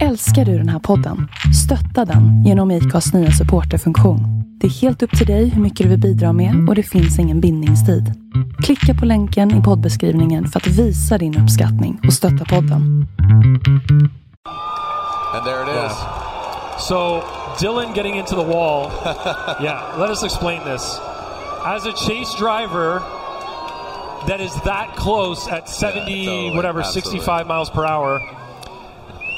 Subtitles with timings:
[0.00, 1.28] Älskar du den här podden?
[1.64, 4.20] Stötta den genom IKAs nya supporterfunktion.
[4.60, 7.18] Det är helt upp till dig hur mycket du vill bidra med och det finns
[7.18, 8.12] ingen bindningstid.
[8.62, 13.06] Klicka på länken i poddbeskrivningen för att visa din uppskattning och stötta podden.
[15.34, 15.74] And there it is.
[15.74, 16.78] Yeah.
[16.78, 17.22] So
[17.60, 18.90] Dylan getting into the wall.
[19.62, 21.00] yeah, let us explain this.
[21.64, 23.00] As a chase driver
[24.28, 26.56] that is that close at 70, Yeah, totally.
[26.56, 27.20] whatever, Absolutely.
[27.20, 28.20] 65 miles per hour,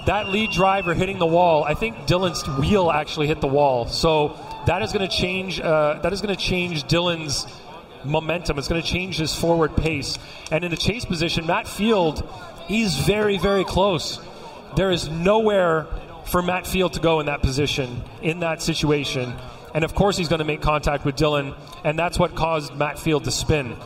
[0.06, 3.86] that lead driver hitting the wall, I think Dylan's wheel actually hit the wall.
[3.86, 5.60] So that is going to change.
[5.60, 7.46] Uh, that is going to change Dylan's
[8.04, 8.58] momentum.
[8.58, 10.18] It's going to change his forward pace.
[10.50, 12.28] And in the chase position, Matt Field,
[12.66, 14.20] he's very, very close.
[14.76, 15.86] There is nowhere
[16.26, 19.34] for Matt Field to go in that position, in that situation.
[19.74, 22.98] And of course, he's going to make contact with Dylan, and that's what caused Matt
[22.98, 23.76] Field to spin.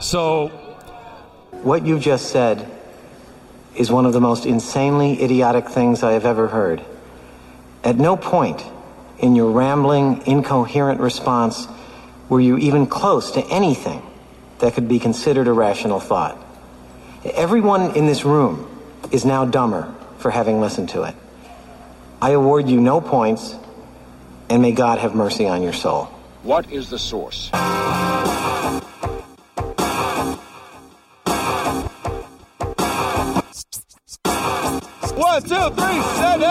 [0.00, 0.48] So
[1.62, 2.75] What you just said
[3.76, 6.82] is one of the most insanely idiotic things I have ever heard.
[7.84, 8.64] At no point
[9.18, 11.68] in your rambling, incoherent response
[12.28, 14.02] were you even close to anything
[14.58, 16.36] that could be considered a rational thought.
[17.24, 18.68] Everyone in this room
[19.12, 21.14] is now dumber for having listened to it.
[22.20, 23.54] I award you no points,
[24.48, 26.04] and may God have mercy on your soul.
[26.42, 27.50] What is the source?
[35.16, 36.46] One, two, three, set it!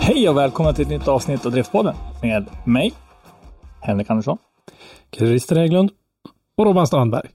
[0.00, 2.92] Hej och välkomna till ett nytt avsnitt av Driftpodden med mig,
[3.80, 4.38] Henrik Andersson.
[5.16, 5.90] Christer Hägglund.
[6.56, 7.28] Och Robban Strandberg.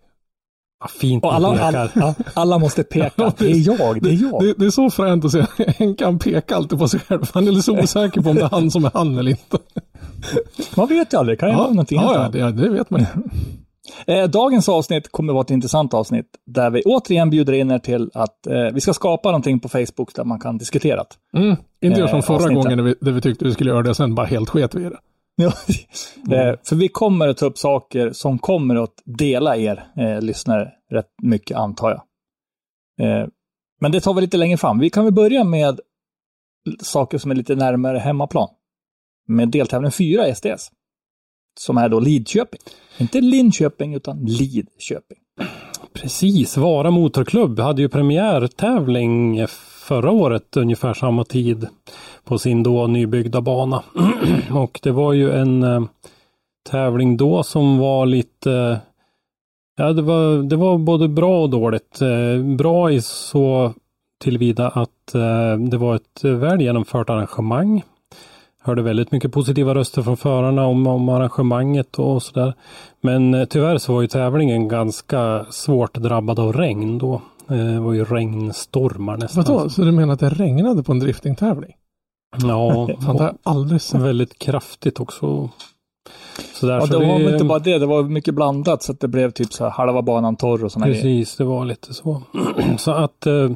[0.81, 3.33] Ja, fint Och alla, alla, ja, alla måste peka.
[3.37, 4.43] Det är jag, det är jag.
[4.43, 5.45] Det, det är så fränt att se.
[5.77, 7.29] Henkan pekar alltid på sig själv.
[7.33, 9.57] Han är så osäker på om det är han som är han eller inte.
[10.75, 13.05] Man vet ju aldrig, kan ju vara någonting ja, ja, det, det vet man ju.
[14.07, 18.11] Eh, Dagens avsnitt kommer vara ett intressant avsnitt där vi återigen bjuder in er till
[18.13, 21.03] att eh, vi ska skapa någonting på Facebook där man kan diskutera.
[21.38, 21.56] Mm.
[21.81, 22.63] Inte göra som Eh, förra avsnittet.
[22.63, 24.75] gången när vi, där vi tyckte vi skulle göra det och sen bara helt sket
[24.75, 24.97] vi i det.
[26.31, 30.72] Eh, för vi kommer att ta upp saker som kommer att dela er eh, lyssnare
[30.92, 32.02] rätt mycket, antar jag.
[33.08, 33.28] Eh,
[33.81, 34.80] men det tar vi lite längre fram.
[34.80, 35.80] Vi kan väl börja med
[36.81, 38.50] saker som är lite närmare hemmaplan.
[39.28, 40.72] Med deltävling 4 i SDS.
[41.59, 42.59] Som är då Lidköping.
[42.98, 45.18] Inte Linköping, utan Lidköping.
[45.94, 49.48] Precis, Vara Motorklubb hade ju premiärtävling
[49.88, 51.68] förra året ungefär samma tid
[52.25, 53.83] på sin då nybyggda bana.
[54.51, 55.81] och det var ju en eh,
[56.69, 58.77] tävling då som var lite eh,
[59.77, 62.01] Ja, det var, det var både bra och dåligt.
[62.01, 63.73] Eh, bra i så
[64.23, 67.83] tillvida att eh, det var ett väl genomfört arrangemang.
[68.63, 72.53] Hörde väldigt mycket positiva röster från förarna om, om arrangemanget och sådär.
[73.01, 77.21] Men eh, tyvärr så var ju tävlingen ganska svårt drabbad av regn då.
[77.49, 79.43] Eh, Det var ju regnstormar nästan.
[79.47, 79.69] Vadå?
[79.69, 81.71] Så du menar att det regnade på en driftingtävling?
[82.38, 82.88] Ja,
[83.18, 84.02] det aldrig och sett.
[84.02, 85.50] väldigt kraftigt också.
[86.53, 89.08] Så Ja, det var väl inte bara det, det var mycket blandat så att det
[89.08, 91.02] blev typ så här halva banan torr och sådana grejer.
[91.02, 92.22] Precis, det var lite så.
[92.78, 93.52] så att eh,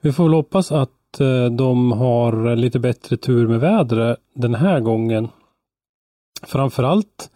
[0.00, 4.80] vi får väl hoppas att eh, de har lite bättre tur med vädret den här
[4.80, 5.28] gången.
[6.42, 7.30] Framförallt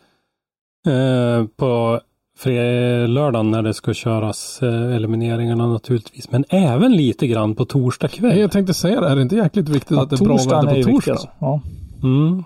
[0.87, 2.01] eh, på
[2.47, 6.31] lördagen när det ska köras eh, elimineringarna naturligtvis.
[6.31, 8.39] Men även lite grann på torsdag kväll.
[8.39, 10.61] Jag tänkte säga det, är det inte jäkligt viktigt Ja, att det är bra väder
[10.61, 10.93] på torsdag?
[10.93, 11.29] viktigast.
[11.39, 11.61] Ja.
[12.03, 12.45] Mm.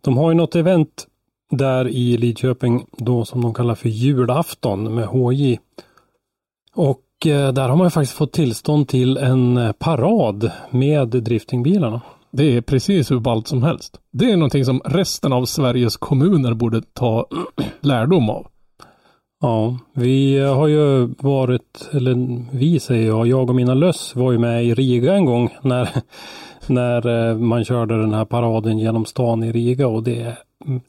[0.00, 1.06] De har ju något event
[1.50, 5.58] där i Lidköping då som de kallar för julafton med HJ.
[6.74, 12.00] Och eh, där har man ju faktiskt fått tillstånd till en eh, parad med driftingbilarna.
[12.32, 14.00] Det är precis hur ballt som helst.
[14.12, 17.26] Det är någonting som resten av Sveriges kommuner borde ta
[17.80, 18.46] lärdom av.
[19.42, 24.38] Ja, vi har ju varit, eller vi säger jag, jag och mina löss var ju
[24.38, 25.88] med i Riga en gång när,
[26.66, 30.36] när eh, man körde den här paraden genom stan i Riga och det,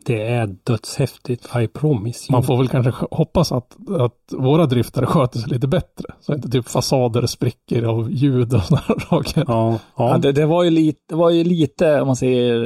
[0.06, 2.20] det är dödshäftigt, I promise.
[2.24, 2.32] you.
[2.32, 6.06] Man får väl kanske hoppas att, att våra driftare sköter sig lite bättre.
[6.22, 9.46] Så inte typ fasader spricker av ljud och sådana saker.
[9.47, 10.18] Ja, Ja, ja.
[10.18, 12.64] det, det, var ju lite, det var ju lite, om man säger,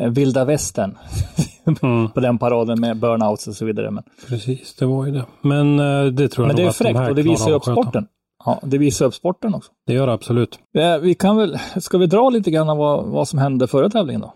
[0.00, 0.98] eh, vilda västern
[1.82, 2.10] Mm.
[2.10, 3.90] på den paraden med burnouts och så vidare.
[3.90, 5.24] Men, Precis, det var ju det.
[5.40, 7.62] Men eh, det tror jag men det är de fräckt och det visar ju upp
[7.64, 8.06] sporten.
[8.44, 9.72] Ja, det visar upp sporten också.
[9.86, 10.58] Det gör det absolut.
[11.02, 14.20] Vi kan väl, ska vi dra lite grann av vad, vad som hände förra tävlingen
[14.20, 14.34] då?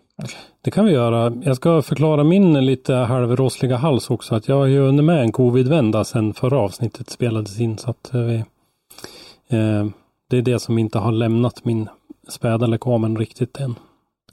[0.64, 1.32] Det kan vi göra.
[1.42, 4.34] Jag ska förklara min lite halvrossliga hals också.
[4.34, 7.78] Att jag har ju hunnit med en covid-vända sedan förra avsnittet spelades in.
[7.78, 8.36] Så att eh, vi,
[9.48, 9.86] eh,
[10.30, 11.88] det är det som inte har lämnat min
[12.28, 13.74] späda lekamen riktigt än.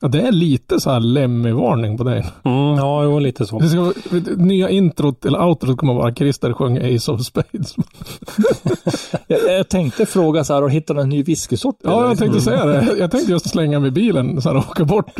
[0.03, 2.25] Ja, det är lite så här Lemmy-varning på dig.
[2.44, 3.59] Mm, ja, jo, lite så.
[3.59, 3.94] Det ska,
[4.38, 7.75] nya introt, eller outrot kommer vara Christer sjunger Ace of Spades.
[9.27, 11.75] Jag, jag tänkte fråga så här, har du hittat en ny whiskysort?
[11.83, 12.07] Ja, eller?
[12.07, 12.95] jag tänkte säga det.
[13.00, 15.19] Jag tänkte just slänga mig i bilen så här och åka bort.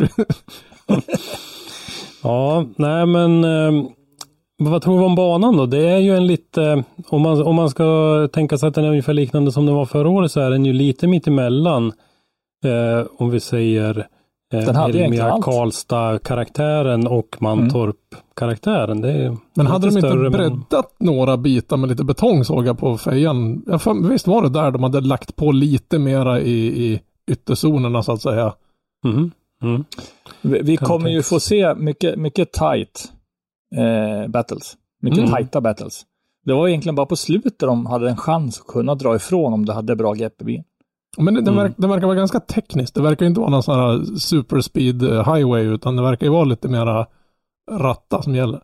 [2.22, 3.84] Ja, nej men eh,
[4.58, 5.66] vad tror vi om banan då?
[5.66, 8.88] Det är ju en lite, om man, om man ska tänka sig att den är
[8.88, 11.92] ungefär liknande som den var förra året så är den ju lite mittemellan.
[12.64, 14.06] Eh, om vi säger
[14.60, 15.44] Den hade egentligen Elmia allt.
[15.44, 19.00] Karlstad-karaktären och Mantorp-karaktären.
[19.00, 22.66] Det är Men hade de inte större, men- breddat några bitar med lite betong såg
[22.66, 23.62] jag på fejan.
[23.66, 26.52] Ja, för, visst var det där de hade lagt på lite mera i,
[26.84, 27.00] i
[27.30, 28.54] ytterzonerna så att säga.
[29.04, 29.30] Mhm,
[29.62, 29.84] mm.
[30.42, 33.12] Vi, vi kommer ju få se mycket, mycket tight
[33.76, 34.76] eh, battles.
[35.02, 35.30] Mycket Mm.
[35.30, 36.02] tajta battles.
[36.44, 39.64] Det var egentligen bara på slutet de hade en chans att kunna dra ifrån om
[39.66, 40.64] de hade bra grepp i bilen.
[41.18, 41.62] Men det, det, Mm.
[41.62, 42.94] verk, det verkar vara ganska tekniskt.
[42.94, 46.44] Det verkar inte vara någon sån här superspeed eh, highway utan det verkar ju vara
[46.44, 47.06] lite mera
[47.70, 48.60] ratta som gäller.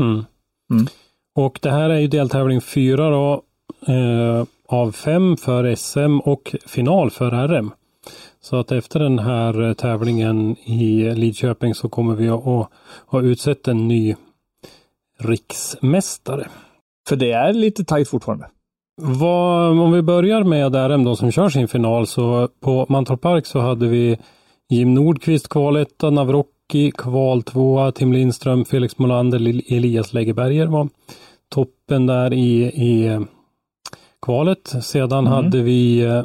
[0.00, 0.24] Mm.
[0.72, 0.86] Mm.
[1.34, 3.42] Och det här är ju deltävling fyra då,
[3.86, 7.70] eh, av fem för SM och final för RM.
[8.40, 12.70] Så att efter den här eh, tävlingen i Lidköping så kommer vi att att
[13.06, 14.16] ha utsett en ny
[15.18, 16.48] riksmästare.
[17.08, 18.48] För det är lite tajt fortfarande.
[19.02, 23.46] Vad, om vi börjar med RM då som kör sin final så på Mantorp Park
[23.46, 24.18] så hade vi
[24.70, 29.38] Jim Nordqvist kvaletta, Navrocki kval tvåa, Tim Lindström, Felix Molander,
[29.72, 30.88] Elias Läggeberger var
[31.48, 33.20] toppen där i, i
[34.26, 34.74] kvalet.
[34.82, 35.32] Sedan Mm.
[35.32, 36.22] hade vi eh,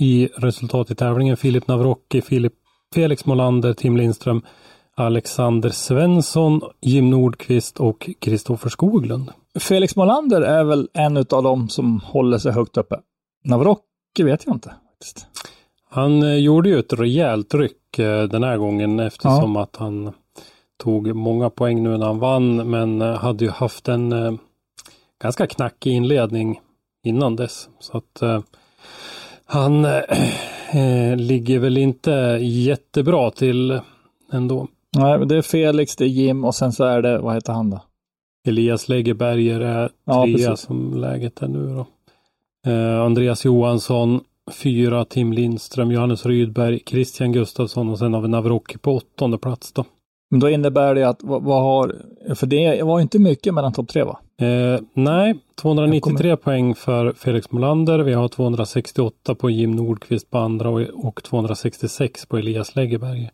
[0.00, 2.52] i resultat i tävlingen Filip Navrocki, Filip,
[2.94, 4.42] Felix Molander, Tim Lindström,
[4.98, 9.32] Alexander Svensson, Jim Nordqvist och Kristoffer Skoglund.
[9.58, 13.00] Felix Molander är väl en av dem som håller sig högt uppe.
[13.44, 14.74] Navrocki vet jag inte.
[14.92, 15.26] faktiskt.
[15.90, 20.12] Han eh, gjorde ju ett rejält ryck eh, den här gången eftersom att han
[20.76, 24.38] tog många poäng nu när han vann men eh, hade ju haft en
[25.22, 26.60] ganska knackig inledning
[27.04, 27.68] innan dess.
[27.78, 28.44] Så att
[29.44, 29.82] han
[31.16, 33.80] ligger väl inte jättebra till
[34.32, 34.68] ändå.
[34.98, 37.52] Nej, men det är Felix, det är Jim och sen så är det, vad heter
[37.52, 37.80] han då?
[38.48, 40.66] Elias Läggeberger är Ja, trea precis.
[40.66, 41.86] som läget är nu då.
[42.70, 44.20] Eh, Andreas Johansson,
[44.52, 49.72] fyra Tim Lindström, Johannes Rydberg, Christian Gustafsson och sen har vi Navrocki på åttonde plats
[49.72, 49.84] då.
[50.30, 51.96] Men då innebär det att, vad, vad har,
[52.34, 54.18] för det var inte mycket mellan topp tre va?
[54.40, 57.98] Eh, nej, 293 Jag poäng för Felix Molander.
[57.98, 63.30] Vi har 268 på Jim Nordqvist på andra och, och 266 på Elias Läggeberg.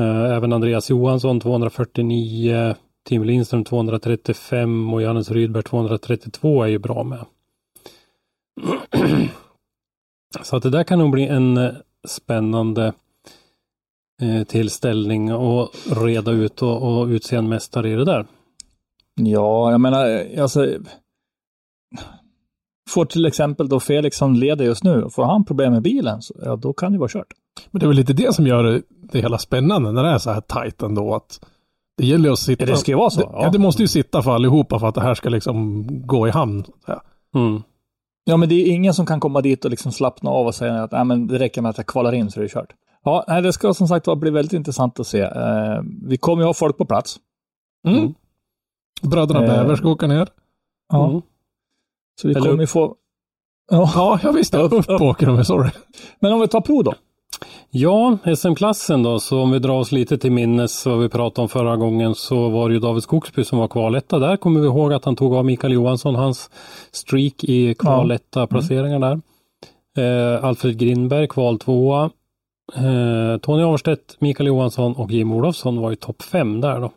[0.00, 2.74] Eh, även Andreas Johansson 249,
[3.04, 7.24] Tim Lindström 235 och Johannes Rydberg 232 är ju bra med.
[10.42, 11.72] Så att det där kan nog bli en eh,
[12.08, 12.92] spännande
[14.22, 15.70] eh, tillställning och
[16.04, 18.26] reda ut och, och utse en mästare i det där.
[19.14, 20.78] Ja, jag menar, alltså.
[22.94, 26.34] Får till exempel då Felix som leder just nu, får han problem med bilen, så,
[26.44, 27.26] ja då kan det vara kört.
[27.70, 28.82] Men det är väl lite det som gör det,
[29.12, 31.14] det hela spännande när det är så här tajt ändå.
[31.14, 31.40] Att
[31.96, 32.66] det gäller att sitta.
[32.66, 33.42] Det ska ju vara så, Det, ja.
[33.42, 33.50] ja.
[33.50, 36.64] det måste ju sitta för allihopa för att det här ska liksom gå i hamn.
[37.34, 37.62] Mm.
[38.24, 40.82] Ja, men det är ingen som kan komma dit och liksom slappna av och säga
[40.82, 42.72] att Nej, men det räcker med att jag kvalar in så är det kört.
[43.04, 45.20] Ja, nej, det ska som sagt var bli väldigt intressant att se.
[45.20, 47.16] Eh, vi kommer ju ha folk på plats.
[47.88, 47.98] Mm.
[47.98, 48.14] Mm.
[49.02, 49.46] Bröderna Eh.
[49.46, 50.28] Bäver ska åka ner.
[50.92, 51.08] Ja.
[51.08, 51.22] Mm.
[52.20, 52.94] Så vi Eller kommer ju få...
[53.70, 53.92] Ja.
[53.94, 54.58] Ja, jag visste.
[54.58, 55.00] Upp, Upp, upp.
[55.00, 55.70] åker de, sorry.
[56.20, 56.94] Men om vi tar prov då.
[57.70, 61.48] Ja, SM-klassen då, så om vi drar oss lite till minnes vad vi pratade om
[61.48, 64.18] förra gången så var det ju David Skogsby som var kvaletta.
[64.18, 66.50] Där kommer vi ihåg att han tog av Mikael Johansson, hans
[66.90, 69.20] streak i kvaletta placeringar där.
[69.98, 72.10] Eh, Alfred Grindberg kval tvåa.
[72.74, 76.92] Eh, Tony Averstedt, Mikael Johansson och Jim Olofsson var i topp fem där då.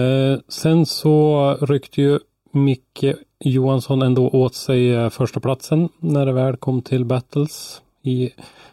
[0.00, 2.18] Eh, sen så ryckte ju
[2.52, 3.04] Micke
[3.44, 8.30] Johansson ändå åt sig eh, första platsen när det väl kom till battles i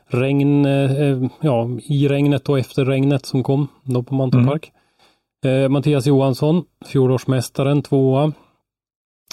[0.07, 5.63] regn, eh, ja, i regnet och efter regnet som kom då på Mantorp Mm.
[5.63, 8.33] Eh, Mattias Johansson, fjolårsmästaren, tvåa.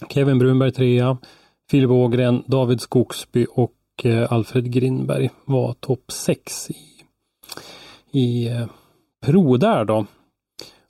[0.09, 1.19] Kevin Brunberg trea.
[1.71, 3.73] Filip Ågren, David Skogsby och
[4.05, 6.77] eh, Alfred Grindberg var topp sex i,
[8.19, 8.67] i eh,
[9.27, 10.07] Pro där då.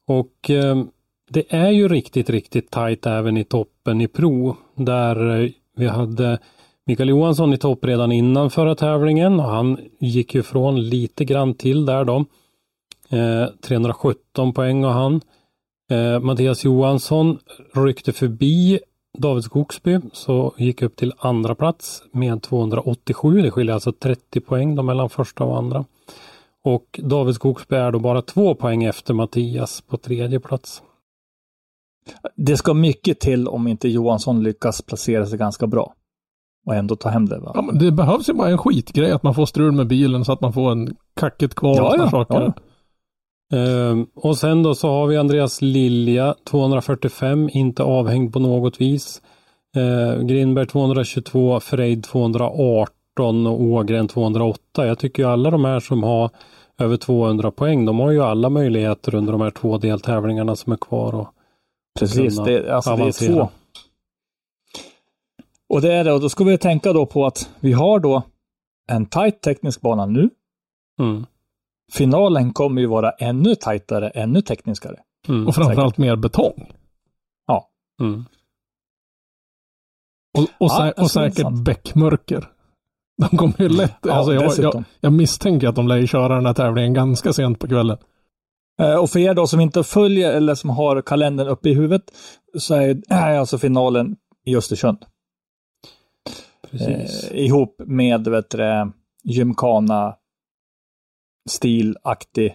[0.06, 0.84] Och eh,
[1.30, 3.44] det är ju riktigt, riktigt tajt även i
[3.84, 4.56] toppen i Pro.
[4.74, 6.38] Där eh, vi hade
[6.86, 11.54] Mikael Johansson i topp redan innan förra tävlingen och han gick ju från lite grann
[11.54, 12.24] till där då.
[13.10, 15.20] Eh, 317 poäng och han.
[15.90, 17.38] Eh, Mattias Johansson
[17.74, 18.80] ryckte förbi
[19.18, 23.42] David Skogsby så gick upp till andra plats med 287.
[23.42, 25.84] Det skiljer alltså 30 poäng då mellan första och andra.
[26.64, 30.82] Och David Skogsby är då bara två poäng efter Mattias på tredje plats.
[32.36, 35.94] Det ska mycket till om inte Johansson lyckas placera sig ganska bra.
[36.66, 37.38] Och ändå ta hem det.
[37.38, 37.52] Va?
[37.54, 40.32] Ja, men det behövs ju bara en skitgrej, att man får strul med bilen så
[40.32, 42.34] att man får en kacket kvar Ja, och ja, saker.
[42.34, 42.52] ja.
[43.58, 49.22] Ehm, och sen då så har vi Andreas Lilja 245, inte avhängd på något vis.
[49.76, 54.86] Ehm, Grinberg 222, Frejd 218 och Ågren 208.
[54.86, 56.30] Jag tycker ju alla de här som har
[56.78, 60.76] över 200 poäng, de har ju alla möjligheter under de här två deltävlingarna som är
[60.76, 61.14] kvar.
[61.14, 61.28] Och
[61.98, 63.48] Precis, det, alltså det är två.
[65.68, 68.22] Och det är det, och då ska vi tänka då på att vi har då
[68.88, 70.30] en tight teknisk bana nu.
[71.00, 71.26] mm,
[71.92, 75.00] Finalen kommer ju vara ännu tajtare, ännu tekniskare.
[75.28, 76.72] mm, Och framförallt mer betong.
[78.00, 78.24] mm.
[80.38, 82.48] Och, och, Ja, sä- alltså, och är säkert bäckmörker.
[83.16, 86.46] De kommer ju lätt, Ja, alltså jag, jag, jag misstänker att de lär köra den
[86.46, 87.98] här tävlingen ganska sent på kvällen.
[88.80, 92.02] Eh, Och för er då som inte följer eller som har kalendern uppe i huvudet
[92.58, 92.74] så
[93.08, 94.98] är alltså finalen i Östersund.
[96.70, 97.30] Precis.
[97.30, 98.92] Eh, ihop med vet du,
[99.24, 100.16] gymkana
[101.50, 102.54] stilaktig.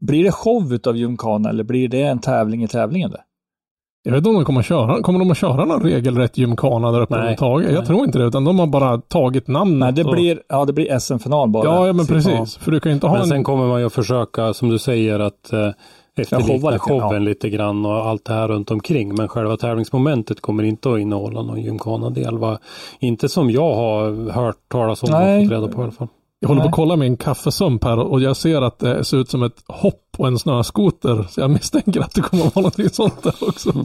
[0.00, 3.10] Blir det show utav gymkana eller blir det en tävling i tävlingen?
[3.10, 3.24] Det?
[4.04, 6.92] Jag vet inte om de kommer att köra, kommer de att köra någon regelrätt gymkana
[6.92, 7.70] där uppe överhuvudtaget?
[7.70, 7.86] Jag Nej.
[7.86, 9.78] tror inte det, utan de har bara tagit namnet.
[9.78, 11.64] Nej, det och- blir, ja, det blir SM-final bara.
[11.64, 12.56] Ja, ja men precis.
[12.56, 13.28] För du kan inte ha Men en...
[13.28, 15.68] sen kommer man ju att försöka, som du säger, att eh,
[16.16, 17.18] efterlikna showen ja.
[17.18, 19.14] lite grann och allt det här runt omkring.
[19.14, 22.38] Men själva tävlingsmomentet kommer inte att innehålla någon gymkhana-del.
[22.38, 22.58] va?
[22.98, 25.36] Inte som jag har hört talas om Nej.
[25.38, 26.08] och fått reda på i alla fall.
[26.42, 29.30] Jag håller på att kolla min kaffesump här och jag ser att det ser ut
[29.30, 31.26] som ett hopp och en snöskoter.
[31.30, 33.84] Så jag misstänker att det kommer att vara någonting sånt där också.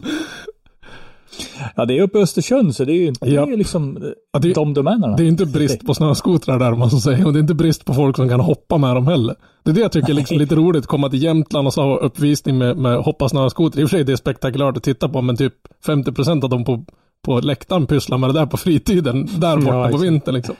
[1.76, 3.46] Ja, det är uppe i Östersund så det är ju inte Ja.
[3.46, 3.98] det är liksom
[4.32, 5.16] Ja, det, de domänerna.
[5.16, 7.26] det är inte brist på snöskotrar där man ska säga.
[7.26, 9.34] Och det är inte brist på folk som kan hoppa med dem heller.
[9.62, 10.86] Det är det jag tycker är liksom lite roligt.
[10.86, 13.80] Komma till Jämtland och så ha uppvisning med, med hoppa snöskoter.
[13.80, 15.54] I och för sig det är spektakulärt att titta på men typ
[15.86, 16.84] 50% av dem på,
[17.24, 19.28] på läktaren pysslar med det där på fritiden.
[19.38, 20.04] Där borta på exakt.
[20.04, 20.54] vintern liksom.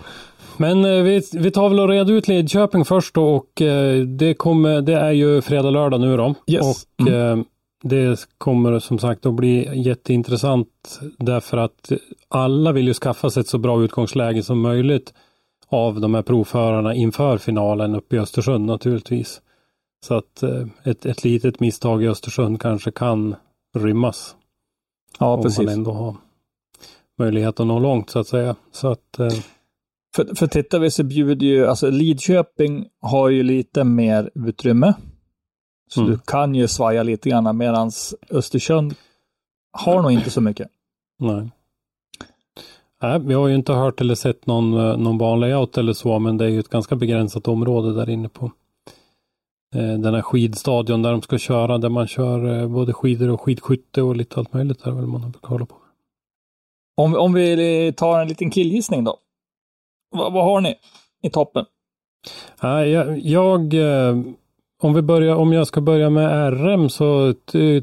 [0.59, 4.35] Men eh, vi, vi tar väl och reda ut Lidköping först då och eh, det,
[4.35, 6.35] kommer, det är ju fredag, lördag nu då.
[6.47, 6.87] Yes.
[7.01, 7.39] Och eh,
[7.83, 11.93] det kommer som sagt att bli jätteintressant därför att
[12.29, 15.15] alla vill ju skaffa sig ett så bra utgångsläge som möjligt
[15.69, 19.41] av de här provförarna inför finalen uppe i Östersund naturligtvis.
[20.07, 20.43] Så att
[20.85, 23.35] ett, ett litet misstag i Östersund kanske kan
[23.77, 24.37] rymmas.
[25.19, 25.59] ja, om precis.
[25.59, 26.17] man ändå har
[27.19, 28.57] möjlighet att nå långt så att säga.
[28.73, 29.21] Så att
[30.17, 34.95] För, för tittar vi så bjuder ju, alltså Lidköping har ju lite mer utrymme.
[35.91, 36.13] Så Mm.
[36.13, 37.91] du kan ju svaja lite grann medan
[38.31, 38.95] Östersund
[39.73, 40.69] har nog inte så mycket.
[41.19, 41.51] Nej.
[43.03, 46.37] Nej, vi har ju inte hört eller sett någon, eh, någon banlayout eller så, men
[46.37, 48.45] det är ju ett ganska begränsat område där inne på
[49.75, 53.41] eh, den här skidstadion där de ska köra, där man kör eh, både skidor och
[53.41, 55.75] skidskytte och lite allt möjligt där väl man har kolla på.
[56.97, 59.19] Om, om vi tar en liten killgissning då.
[60.11, 60.75] Va, vad har ni
[61.23, 61.65] i toppen?
[62.61, 64.17] Jag, jag eh,
[64.83, 67.35] om vi börjar, om jag ska börja med RM så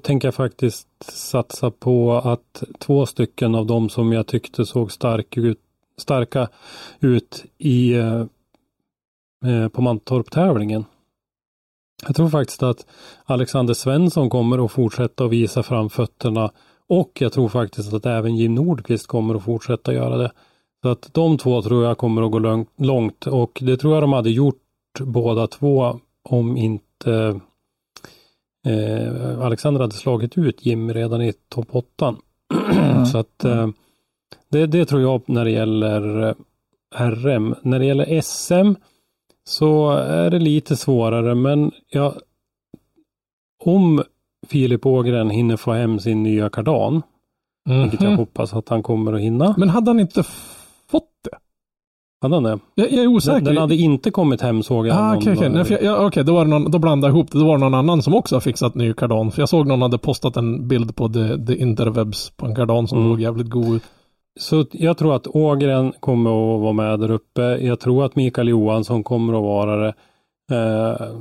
[0.03, 5.37] tänker jag faktiskt satsa på att två stycken av dem som jag tyckte såg stark
[5.37, 5.59] ut,
[5.97, 6.49] starka
[6.99, 8.21] ut i eh,
[9.45, 10.85] eh, på Mantorp-tävlingen.
[12.07, 12.85] Jag tror faktiskt att
[13.25, 16.51] Alexander Svensson kommer att fortsätta att visa framfötterna
[16.87, 20.31] och jag tror faktiskt att även Jim Nordqvist kommer att fortsätta göra det.
[20.85, 24.13] Så att de två tror jag kommer att gå långt, och det tror jag de
[24.13, 24.61] hade gjort
[24.99, 25.99] båda två
[26.29, 27.39] om inte
[28.67, 32.15] eh, Alexander hade slagit ut Jim redan i topp 8.
[33.11, 33.67] Så att eh,
[34.49, 36.35] det, det tror jag när det gäller eh,
[36.99, 37.55] RM.
[37.61, 38.73] När det gäller SM
[39.43, 42.13] så är det lite svårare men jag,
[43.63, 44.03] om
[44.47, 47.01] Filip Ågren hinner få hem sin nya kardan,
[47.81, 49.55] vilket jag hoppas att han kommer att hinna.
[49.57, 50.23] Men hade han inte?
[52.25, 52.59] Hade han det?
[52.75, 53.35] Jag, jag är osäker.
[53.35, 54.97] Den, den hade inte kommit hem såg jag.
[54.97, 55.49] Ah, okej, okej.
[55.49, 55.65] dag.
[55.69, 57.39] Nej, jag- okej, då, var det någon, då blandade jag ihop det.
[57.39, 59.31] Då var det någon annan som också har fixat ny kardan.
[59.31, 62.87] För jag såg någon hade postat en bild på the, the interwebs på en kardan
[62.87, 63.11] som Mm.
[63.11, 63.83] såg jävligt god ut.
[64.39, 67.41] Så jag tror att Ågren kommer att vara med där uppe.
[67.41, 69.93] Jag tror att Mikael Johansson kommer att vara det.
[70.51, 71.11] Eh,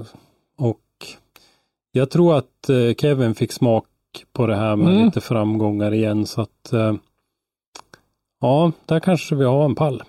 [0.59, 0.81] och
[1.93, 3.85] jag tror att eh, Kevin fick smak
[4.33, 5.05] på det här med Mm.
[5.05, 6.27] lite framgångar igen.
[6.27, 6.95] Så att eh,
[8.41, 10.03] ja, där kanske vi har en pall.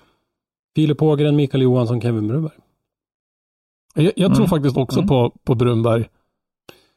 [0.75, 2.51] Filip Ågren, Mikael Johansson, Kevin Bruberg.
[3.95, 4.49] Jag, jag tror Mm.
[4.49, 5.07] faktiskt också Mm.
[5.07, 6.05] på, på Brunberg.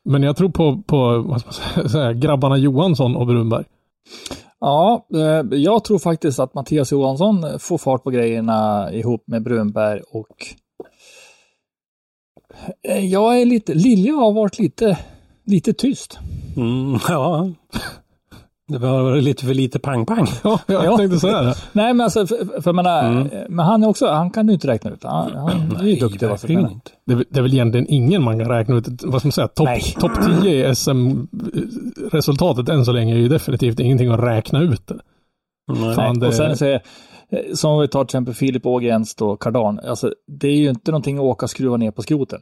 [0.05, 3.65] Men jag tror på, på vad ska man säga, grabbarna Johansson och Brunberg.
[4.61, 10.01] Ja, eh, jag tror faktiskt att Mattias Johansson får fart på grejerna ihop med Brunberg
[10.01, 10.47] och
[12.83, 14.99] Eh, Jag är lite, Lilja har varit lite,
[15.45, 16.19] lite tyst.
[16.57, 17.51] Mm, ja.
[18.69, 20.27] Det var lite för lite pang-pang.
[20.45, 20.97] Ja, jag Ja.
[20.97, 21.55] tänkte säga.
[21.73, 24.91] Nej, men alltså, för, för menar, men han är också, han kan ju inte räkna
[24.91, 25.05] ut.
[25.05, 26.29] Han, han är ju duktig.
[26.29, 26.91] vad som inte.
[27.07, 28.89] Det är, väl- det är väl egentligen ingen man kan räkna ut.
[29.05, 29.49] Vad ska man säga?
[29.49, 29.69] Topp
[30.01, 34.91] top 10 i SM-resultatet än så länge är ju definitivt ingenting att räkna ut.
[35.73, 35.95] Nej.
[35.95, 36.79] Fan, det- Och sen så
[37.55, 41.17] som vi tar till exempel Filip Ågrens då, Kardan, alltså det är ju inte någonting
[41.17, 42.41] att åka och skruva ner på skroten.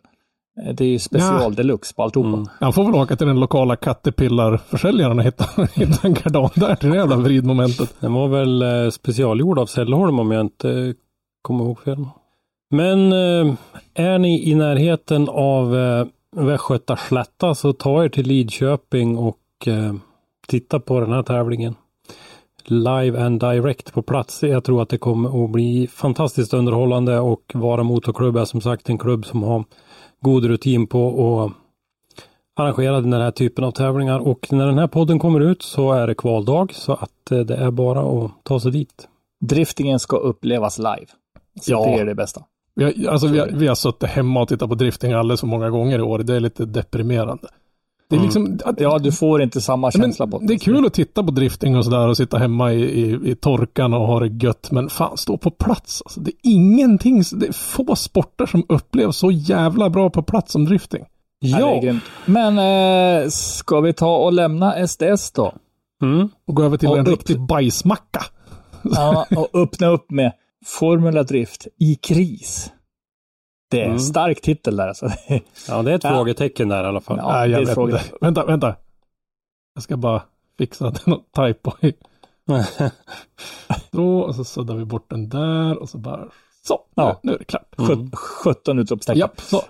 [0.64, 1.50] Eh, Det är ju special Ja.
[1.50, 2.28] deluxe på alltihopa.
[2.28, 2.46] Mm.
[2.60, 5.44] Han får väl åka till den lokala Caterpillar-försäljaren och hitta,
[5.74, 7.94] hitta en kardan där till det jävla vridmomentet.
[8.00, 10.94] Den var väl eh, specialgjord av Sällholm om jag inte
[11.42, 12.04] kommer ihåg fel.
[12.70, 13.54] Men eh,
[13.94, 19.94] är ni i närheten av eh, Västgöta slätta så ta er till Lidköping och eh,
[20.48, 21.74] titta på den här tävlingen.
[22.68, 24.42] Live and direct på plats.
[24.42, 28.88] Jag tror att det kommer att bli fantastiskt underhållande och Vara Motorklubb är som sagt
[28.88, 29.64] en klubb som har
[30.20, 31.52] god rutin på att
[32.62, 36.06] arrangera den här typen av tävlingar och när den här podden kommer ut så är
[36.06, 39.08] det kvaldag så att eh, det är bara att ta sig dit.
[39.40, 41.06] Driftingen ska upplevas live.
[41.60, 41.84] Så Ja.
[41.86, 42.42] det är det bästa.
[42.74, 45.46] Vi har, alltså, vi, har, vi har suttit hemma och tittat på drifting alldeles för
[45.46, 46.18] många gånger i år.
[46.18, 47.48] Det är lite deprimerande.
[48.08, 48.58] Det är liksom...
[48.64, 51.76] att- Ja, du får inte samma känsla på det är kul att titta på drifting
[51.76, 54.70] och sådär och sitta hemma i, i, i torkan och ha det gött.
[54.70, 56.02] Men fan, stå på plats.
[56.04, 60.52] Alltså, det är ingenting, det är få sporter som upplevs så jävla bra på plats
[60.52, 61.04] som drifting.
[61.38, 61.98] Ja, det.
[62.26, 62.58] Men
[63.22, 65.52] eh, ska vi ta och lämna SDS då?
[66.02, 66.28] Mm.
[66.46, 68.22] Och gå över till Och en upp- riktig bajsmacka.
[68.82, 70.32] Ja, och öppna upp med
[70.66, 72.72] Formula Drift i kris.
[73.70, 73.98] Det är en Mm.
[74.00, 75.10] stark titel där alltså.
[75.68, 76.10] Ja, det är ett Ja.
[76.10, 77.16] frågetecken där i alla fall.
[77.18, 78.00] Ja, jag vet inte.
[78.20, 78.76] Vänta, vänta.
[79.74, 80.22] Jag ska bara
[80.58, 81.92] fixa att det är något typo i.
[83.92, 86.28] Så, och så suddar vi bort den där och så bara
[86.66, 86.80] så.
[86.94, 87.20] Ja.
[87.22, 87.74] Nu, nu är det klart.
[87.76, 89.18] Sjut- 17 utropstecken.
[89.20, 89.62] Japp, så.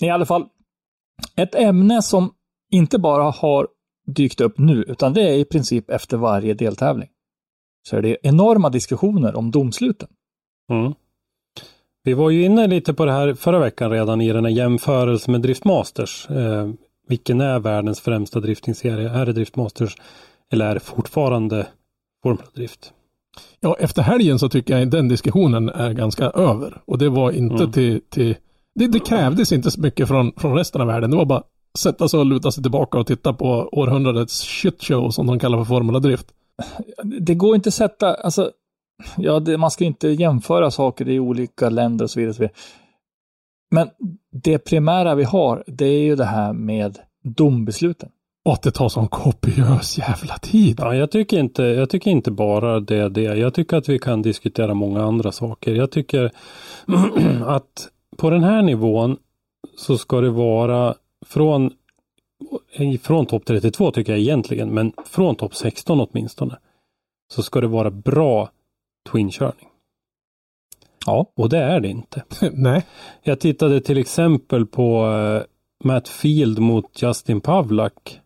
[0.00, 0.44] I alla fall,
[1.36, 2.34] ett ämne som
[2.72, 3.68] inte bara har
[4.06, 7.08] dykt upp nu, utan det är i princip efter varje deltävling.
[7.88, 10.08] Så är det enorma diskussioner om domsluten.
[10.72, 10.92] Mm.
[12.04, 15.32] Vi var ju inne lite på det här förra veckan redan i den här jämförelsen
[15.32, 16.30] med Driftmasters.
[16.30, 16.68] Eh,
[17.08, 19.10] vilken är världens främsta driftingserie?
[19.10, 19.96] Är det Driftmasters
[20.52, 21.66] eller är det fortfarande
[22.22, 22.92] Formula Drift?
[23.60, 26.80] Ja, efter helgen så tycker jag den diskussionen är ganska över.
[26.84, 27.72] Och det var inte Mm.
[27.72, 28.36] till, till
[28.74, 31.10] det, det krävdes inte så mycket från, från resten av världen.
[31.10, 31.42] Det var bara
[31.78, 35.64] sätta sig och luta sig tillbaka och titta på århundradets shitshow som de kallar för
[35.64, 36.26] Formula Drift.
[37.20, 38.50] Det går inte att sätta, alltså,
[39.16, 42.30] ja, det, man ska inte jämföra saker i olika länder och så vidare.
[42.30, 42.54] Och så vidare.
[43.70, 43.88] Men
[44.32, 48.08] det primära vi har, det är ju det här med dombesluten.
[48.44, 50.76] Och att det tar sån kopiös jävla tid.
[50.78, 53.22] Ja, jag tycker inte, jag tycker inte bara det det.
[53.22, 55.74] Jag tycker att vi kan diskutera många andra saker.
[55.74, 56.30] Jag tycker
[57.46, 59.16] att på den här nivån
[59.76, 60.94] så ska det vara
[61.26, 61.70] från
[63.02, 66.58] från topp 32 tycker jag egentligen, men från topp 16 åtminstone.
[67.32, 68.50] Så ska det vara bra
[69.12, 69.68] twinkörning.
[71.06, 71.26] Ja.
[71.36, 72.22] Och det är det inte.
[72.52, 72.86] Nej.
[73.22, 75.42] Jag tittade till exempel på eh,
[75.84, 78.20] Matt Field mot Justin Pavlak.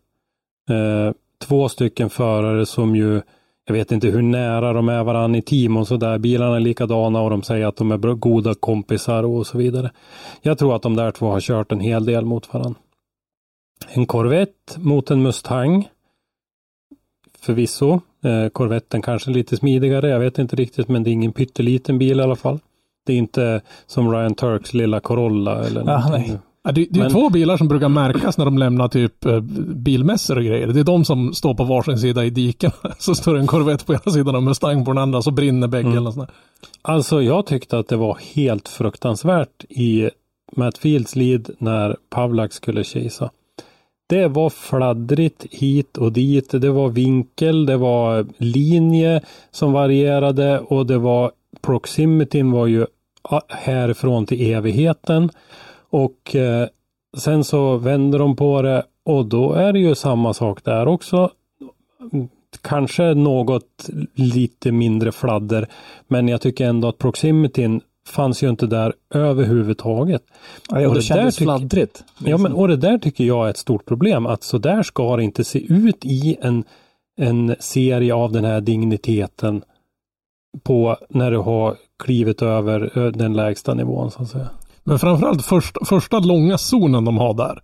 [0.69, 1.13] Eh,
[1.47, 3.21] två stycken förare som ju,
[3.65, 6.17] jag vet inte hur nära de är varann i team och sådär.
[6.17, 9.91] Bilarna är likadana och de säger att de är goda kompisar och så vidare.
[10.41, 12.75] Jag tror att de där två har kört en hel del mot varann.
[13.89, 15.87] En Corvette mot en Mustang.
[17.45, 17.93] Förvisso.
[18.23, 22.19] Eh, Corvetten kanske lite smidigare, jag vet inte riktigt, men det är ingen pytteliten bil
[22.19, 22.59] i alla fall.
[23.05, 26.11] Det är inte som Ryan Turks lilla Corolla eller någonting.
[26.31, 26.39] nej.
[26.63, 29.39] Ja, det, det är Men- två bilar som brukar märkas när de lämnar typ eh,
[29.75, 30.67] bilmässor och grejer.
[30.67, 32.71] Det är de som står på varsin sida i diken.
[32.97, 35.67] Så står det en Corvette på ena sidan och Mustang på den andra, så brinner
[35.67, 36.27] bägge eller där.
[36.81, 40.09] Alltså jag tyckte att det var helt fruktansvärt i
[40.55, 43.29] Matt Fields lead när Pavlak skulle chasa.
[44.07, 46.51] Det var fladdrigt hit och dit.
[46.51, 52.85] Det var vinkel, det var linje som varierade och det var proximityn var ju
[53.49, 55.29] härifrån till evigheten.
[55.89, 56.67] Och eh,
[57.17, 61.29] sen så vänder de på det och då är det ju samma sak där också.
[62.61, 65.67] Kanske något lite mindre fladder.
[66.07, 70.23] Men jag tycker ändå att proximityn fanns ju inte där överhuvudtaget.
[70.69, 72.03] Ja, och Och det det kändes där tyck- fladdrigt.
[72.17, 74.25] Ja, men och det där tycker jag är ett stort problem.
[74.25, 76.63] Att så där ska det inte se ut i en,
[77.17, 79.61] en serie av den här digniteten
[80.63, 84.49] på när du har klivit över den lägsta nivån så att säga.
[84.83, 87.59] Men framförallt först, första långa zonen de har där.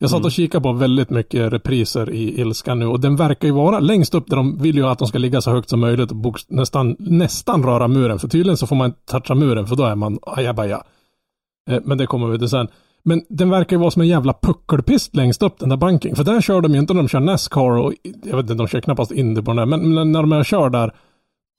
[0.00, 3.54] Jag satt och kikade på väldigt mycket repriser i Ilska nu och den verkar ju
[3.54, 6.10] vara längst upp där de vill ju att de ska ligga så högt som möjligt
[6.10, 8.18] och nästan, nästan röra muren.
[8.18, 10.82] För tydligen så får man inte toucha muren för då är man ajabaja.
[11.70, 12.68] Eh, Men det kommer vi till sen.
[13.02, 16.16] Men den verkar ju vara som en jävla puckelpist längst upp den där banken.
[16.16, 17.92] För där kör de ju inte när de kör Nascar och
[18.24, 19.66] jag vet inte, de kör knappast Indy på den där.
[19.66, 20.92] Men, men när de kör där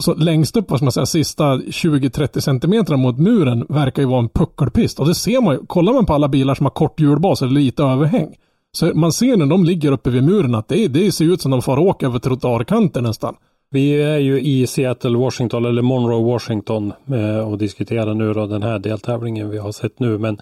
[0.03, 4.19] så längst upp, vad ska man säga, sista 20-30 centimeter mot muren verkar ju vara
[4.19, 4.99] en puckelpist.
[4.99, 5.65] Och det ser man ju.
[5.65, 8.35] Kollar man på alla bilar som har kort hjulbas eller lite överhäng.
[8.71, 11.51] Så man ser när de ligger uppe vid muren att det, det ser ut som
[11.51, 13.35] de får åka över trottoarkanten nästan.
[13.71, 18.63] Vi är ju i Seattle, Washington eller Monroe, Washington eh, och diskuterar nu då den
[18.63, 20.17] här deltävlingen vi har sett nu.
[20.17, 20.37] Men,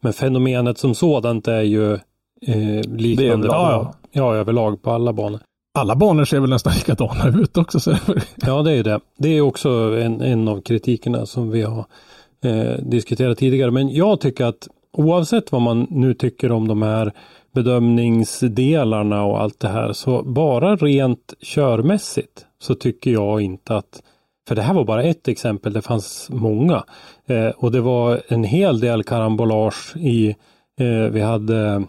[0.00, 1.92] men fenomenet som sådant är ju
[2.46, 3.46] eh, liknande.
[3.46, 5.40] ja, ja, överlag på alla banor.
[5.74, 7.80] Alla banor ser väl nästan likadana ut också.
[7.80, 7.96] Så.
[8.36, 9.00] Ja, det är det.
[9.18, 11.84] Det är också en, en av kritikerna som vi har
[12.44, 13.70] eh, diskuterat tidigare.
[13.70, 17.12] Men jag tycker att oavsett vad man nu tycker om de här
[17.54, 24.02] bedömningsdelarna och allt det här, så bara rent körmässigt så tycker jag inte att
[24.48, 26.84] för det här var bara ett exempel, det fanns många.
[27.26, 30.28] Eh, och det var en hel del karambolage i,
[30.80, 31.84] eh, vi hade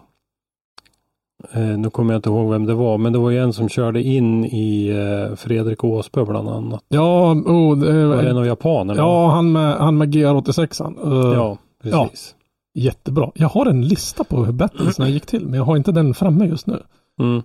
[1.52, 3.68] Eh, nu kommer jag inte ihåg vem det var, men det var ju en som
[3.68, 6.84] körde in i eh, Fredrik Åsbö bland annat.
[6.88, 9.00] Ja, oh, det var en av japanerna.
[9.00, 11.06] Ja, han med, han med GR86.
[11.06, 12.34] Uh, ja, precis.
[12.74, 13.30] Ja, jättebra.
[13.34, 16.46] Jag har en lista på hur battlesna gick till, men jag har inte den framme
[16.46, 16.82] just nu.
[17.20, 17.42] Mm.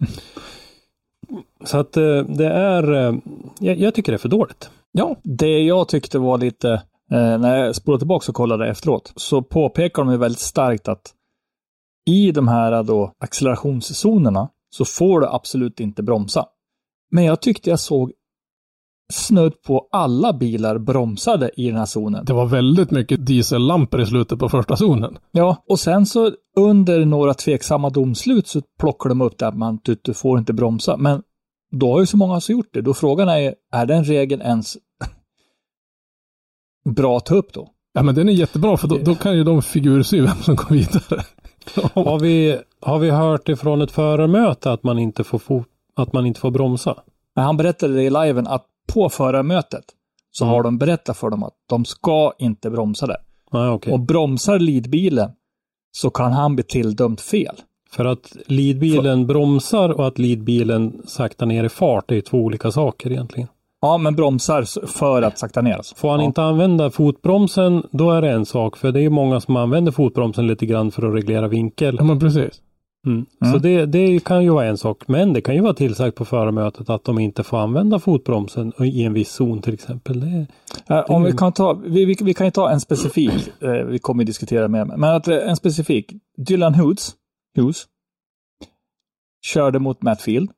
[1.66, 3.16] Så att eh, det är, eh,
[3.60, 4.70] jag, jag, tycker det är för dåligt.
[4.92, 6.72] Ja, det jag tyckte var lite,
[7.12, 11.14] eh, när jag spolade tillbaka och kollade efteråt, så påpekar de ju väldigt starkt att
[12.08, 16.46] i de här då accelerationszonerna så får du absolut inte bromsa.
[17.12, 18.12] Men jag tyckte jag såg
[19.14, 22.26] snudd på alla bilar bromsade i den här zonen.
[22.26, 25.18] Det var väldigt mycket diesellampor i slutet på första zonen.
[25.32, 29.80] Ja, och sen så under några tveksamma domslut så plockar de upp det att man,
[29.84, 30.98] du, du får inte bromsa.
[30.98, 31.24] Men
[31.72, 32.82] då har ju så många så gjort det.
[32.82, 34.78] Då frågan är, är den regeln ens
[36.96, 37.70] bra att ta upp då?
[37.94, 40.70] Ja, men den är jättebra för då, då kan ju de figursy vem som går
[40.70, 41.24] vidare.
[41.94, 46.26] har, vi, har vi hört ifrån ett förarmöte att man inte får, fo- att man
[46.26, 46.96] inte får bromsa?
[47.36, 49.84] Han berättade det i liven att på förarmötet
[50.32, 50.56] så Mm.
[50.56, 53.18] har de berättat för dem att de ska inte bromsa det.
[53.52, 53.94] Nej, okej.
[53.94, 55.32] Och bromsar lidbilen
[55.92, 57.56] så kan han bli tilldömd fel.
[57.92, 63.12] För att lidbilen bromsar och att lidbilen saktar ner i fart är två olika saker
[63.12, 63.48] egentligen.
[63.82, 65.74] Ja, men bromsar för att sakta ner.
[65.74, 65.96] Alltså.
[65.96, 66.26] Får han ja.
[66.26, 68.78] inte använda fotbromsen, då är det en sak.
[68.78, 71.96] För det är ju många som använder fotbromsen lite grann för att reglera vinkel.
[72.00, 72.62] Ja, men precis.
[73.06, 73.26] Mm.
[73.42, 73.54] Mm.
[73.54, 75.08] Så det, det kan ju vara en sak.
[75.08, 79.04] Men det kan ju vara tillsagt på förarmötet att de inte får använda fotbromsen i
[79.04, 80.20] en viss zon till exempel.
[80.20, 80.48] Det,
[80.90, 84.00] Eh, Om vi kan ta, vi, vi, vi kan ju ta en specifik, eh, vi
[84.00, 87.16] kommer ju diskutera mer, men att eh, en specifik, Dylan Hughes,
[87.56, 87.86] Hughes
[89.46, 90.52] körde mot Matt Field,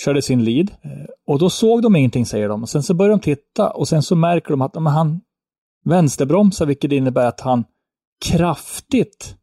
[0.00, 0.90] körde sin lead eh,
[1.26, 2.62] och då såg de ingenting säger de.
[2.62, 5.20] Och sen så börjar de titta och sen så märker de att men han
[5.84, 7.64] vänsterbromsar, vilket innebär att han
[8.24, 9.36] kraftigt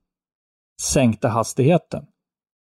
[0.81, 2.03] sänkte hastigheten.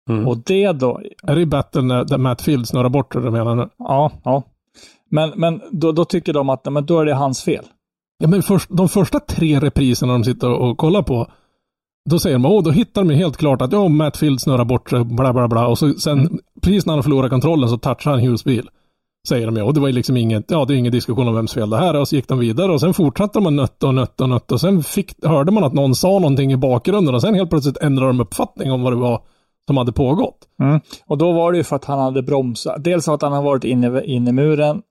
[0.10, 0.28] mm.
[0.28, 3.70] Och det då, Är det när, där Matt Field snurrar bort det du menar nu?
[3.78, 4.44] ja, ja.
[5.10, 7.66] Men, men då, då tycker de att men då är det hans fel.
[8.18, 11.32] Ja, men först, de första tre repriserna de sitter och kollar på,
[12.10, 14.90] då säger de, åh, då hittar de helt klart att ja, Matt Field snurrar bort
[14.90, 15.68] bla bla bla.
[15.68, 18.70] Och så sen, precis när han förlorar kontrollen så touchar han Hughes bil.
[19.28, 21.36] Säger de ja, och det var ju liksom inget, ja det är ingen diskussion om
[21.36, 22.00] vems fel det här är.
[22.00, 24.54] Och så gick de vidare och sen fortsatte man nötta och nötta och nötta.
[24.54, 27.78] Och sen fick, hörde man att någon sa någonting i bakgrunden och sen helt plötsligt
[27.78, 29.22] ändrade de uppfattning om vad det var
[29.68, 30.38] som hade pågått.
[31.08, 32.84] Och då var det ju för att han hade bromsat.
[32.84, 34.82] Dels att han hade varit inne, inne i muren.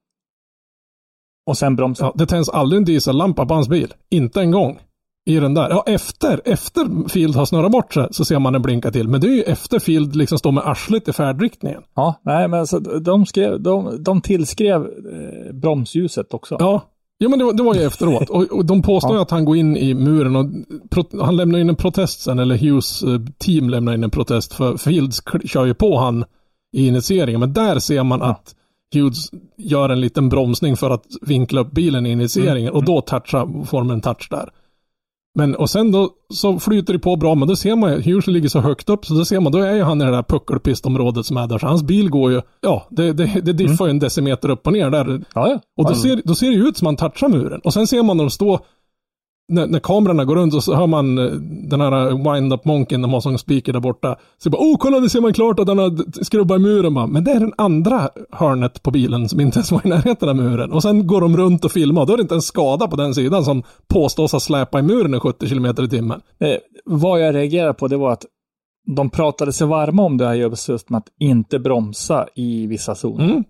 [1.47, 2.07] Och sen bromsat.
[2.07, 3.95] Ja, det tänds aldrig en diesellampa på hans bil.
[4.11, 4.79] Inte en gång.
[5.31, 5.71] I den där.
[5.71, 9.09] Ja, efter, efter Field har snurrat bort sig så ser man den blinka till.
[9.09, 11.83] Men det är ju efter Field liksom står med arslet i färdriktningen.
[11.97, 16.57] Ja, nej men så de, skrev, de, de tillskrev eh, bromsljuset också.
[16.59, 16.83] Ja.
[17.23, 18.31] Jo men det var, det var ju efteråt.
[18.31, 20.47] Och, och de påstår ju att han går in i muren och
[20.91, 24.55] pro, han lämnar in en protest sen, eller Hughes eh, team lämnar in en protest
[24.55, 26.25] för Fields kl- kör ju på han
[26.77, 27.41] i initieringen.
[27.41, 28.55] Men där ser man att
[28.95, 33.65] Hughes gör en liten bromsning för att vinkla upp bilen i initieringen och då touchar,
[33.65, 34.51] får man en touch där.
[35.35, 38.27] Men och sen då så flyter det på bra, men då ser man ju, Hughes
[38.27, 40.23] ligger så högt upp så då ser man, då är ju han i det där
[40.23, 41.59] puckelpistområdet som är där.
[41.59, 44.73] Så hans bil går ju, ja, det, det, det diffar ju en decimeter upp och
[44.73, 45.25] ner där.
[45.35, 45.49] ja.
[45.49, 45.61] ja.
[45.77, 47.61] Och då ser, då ser det ju ut som man touchar muren.
[47.65, 48.61] Och sen ser man när de står,
[49.51, 51.33] när, när kamerorna går runt och så hör man eh,
[51.71, 54.17] den här wind-up monken, de har som speaker där borta.
[54.39, 57.07] Så bara, oh kolla, det ser man klart att den har skrubbat i muren bara.
[57.07, 60.37] Men det är den andra hörnet på bilen som inte ens var i närheten av
[60.37, 60.73] muren.
[60.73, 63.15] Och sen går de runt och filmar, då är det inte en skada på den
[63.15, 66.21] sidan som påstås ha släpat i muren i 70 km i timmen.
[66.39, 68.25] Eh, vad jag reagerade på det var att
[68.97, 73.25] de pratade sig varma om det här just med att inte bromsa i vissa zoner.
[73.25, 73.45] Mm.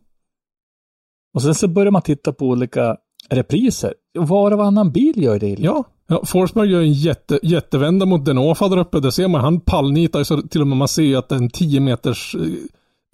[1.34, 2.96] Och sen så börjar man titta på olika
[3.30, 3.94] repriser.
[4.18, 5.56] Var och varannan bil gör det.
[5.58, 9.00] Ja, ja Forsberg gör en jätte, jättevända mot Denofa där uppe.
[9.00, 11.50] Där ser man, han pallnitar så till och med man ser att det är en
[11.50, 12.40] 10 meters eh,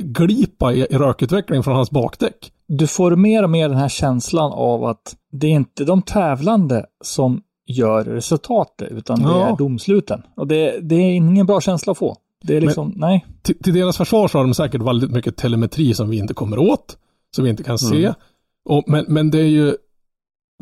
[0.02, 2.52] glipa i, i rökutveckling från hans bakdäck.
[2.68, 6.86] Du får mer och mer den här känslan av att det är inte de tävlande
[7.04, 9.48] som gör resultatet, utan det Ja.
[9.52, 10.22] är domsluten.
[10.36, 12.16] Och det, det är ingen bra känsla att få.
[12.42, 13.26] Det är liksom, nej.
[13.42, 16.58] Till, till deras försvar så har de säkert väldigt mycket telemetri som vi inte kommer
[16.58, 16.96] åt.
[17.36, 18.12] Som vi inte kan se.
[18.68, 19.74] Och, men, men det är ju...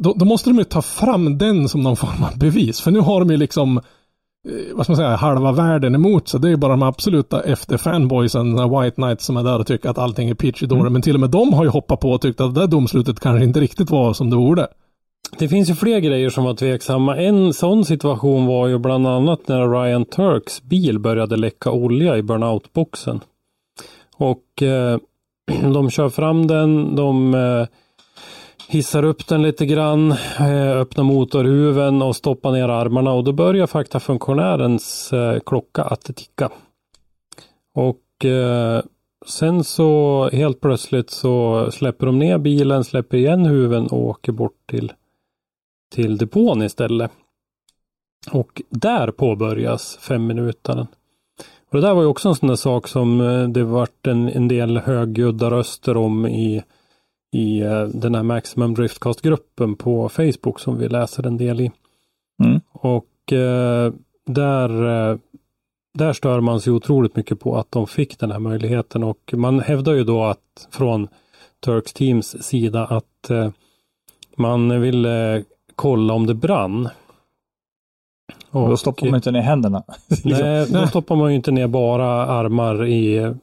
[0.03, 2.81] Då, då måste de ju ta fram den som någon form av bevis.
[2.81, 6.41] För nu har de ju liksom, eh, vad ska man säga, halva världen emot sig.
[6.41, 9.99] Det är ju bara de absoluta efter-fanboysen, White Knights som är där och tycker att
[9.99, 10.93] allting är peachy mm.
[10.93, 13.21] Men till och med de har ju hoppat på och tyckt att det där domslutet
[13.21, 14.67] kanske inte riktigt var som det borde.
[15.39, 17.17] Det finns ju fler grejer som var tveksamma.
[17.17, 22.23] En sån situation var ju bland annat när Ryan Turks bil började läcka olja i
[22.23, 23.21] burnout-boxen.
[24.17, 24.99] Och eh,
[25.73, 27.67] de kör fram den, de eh,
[28.69, 33.67] hissar upp den lite grann, eh, öppnar motorhuven och stoppar ner armarna och då börjar
[33.67, 36.51] faktafunktionärens eh, klocka att ticka.
[37.75, 38.83] Och eh,
[39.27, 44.57] sen så helt plötsligt så släpper de ner bilen, släpper igen huven och åker bort
[44.67, 44.93] till
[45.95, 47.11] till depån istället.
[48.33, 50.87] Och där påbörjas fem minutaren.
[51.71, 53.19] Och det där var ju också en sån där sak som
[53.55, 56.63] det vart en, en del högljudda röster om i,
[57.35, 61.71] i eh, den här Maximum Driftcast-gruppen på Facebook som vi läser en del i.
[62.45, 62.61] Mm.
[62.73, 63.93] Och eh,
[64.27, 64.71] där,
[65.11, 65.19] eh,
[65.95, 69.61] där stör man sig otroligt mycket på att de fick den här möjligheten och man
[69.61, 71.09] hävdar ju då att från
[71.65, 73.51] Turks Teams sida att eh,
[74.37, 75.45] man ville
[75.77, 76.89] kolla om det brann.
[78.51, 79.83] Och då stoppar man inte ner händerna.
[80.25, 83.35] Nej, då stoppar man ju inte ner bara armar i,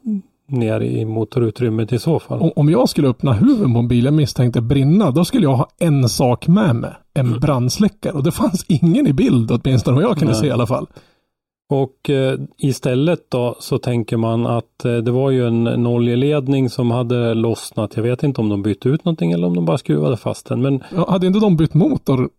[0.52, 2.52] ner i motorutrymmet i så fall.
[2.56, 5.68] Om, jag skulle öppna huven på en bil jag misstänkte brinna, då skulle jag ha
[5.80, 6.92] en sak med mig.
[7.14, 8.14] En brandsläckare.
[8.14, 10.42] Och det fanns ingen i bild, åtminstone vad jag kunde Nej.
[10.42, 10.88] se i alla fall.
[11.72, 16.92] Och eh, istället då så tänker man att eh, det var ju en, oljeledning som
[16.92, 17.96] hade lossnat.
[17.96, 20.62] Jag vet inte om de bytte ut någonting eller om de bara skruvade fast den.
[20.62, 22.30] Men Ja, hade inte de bytt motor?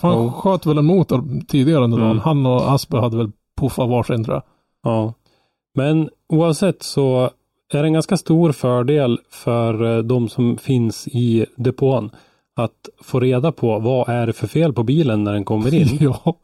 [0.00, 0.30] Han Jo.
[0.30, 2.10] sköt väl en motor tidigare under dagen.
[2.10, 2.22] Mm.
[2.22, 4.42] Han och Asper hade väl puffat varsin tror jag.
[4.92, 5.14] Ja.
[5.74, 7.30] Men oavsett så
[7.78, 12.10] är en ganska stor fördel för eh, de som finns i depån
[12.56, 15.88] att få reda på vad är det för fel på bilen när den kommer in
[16.00, 16.36] ja.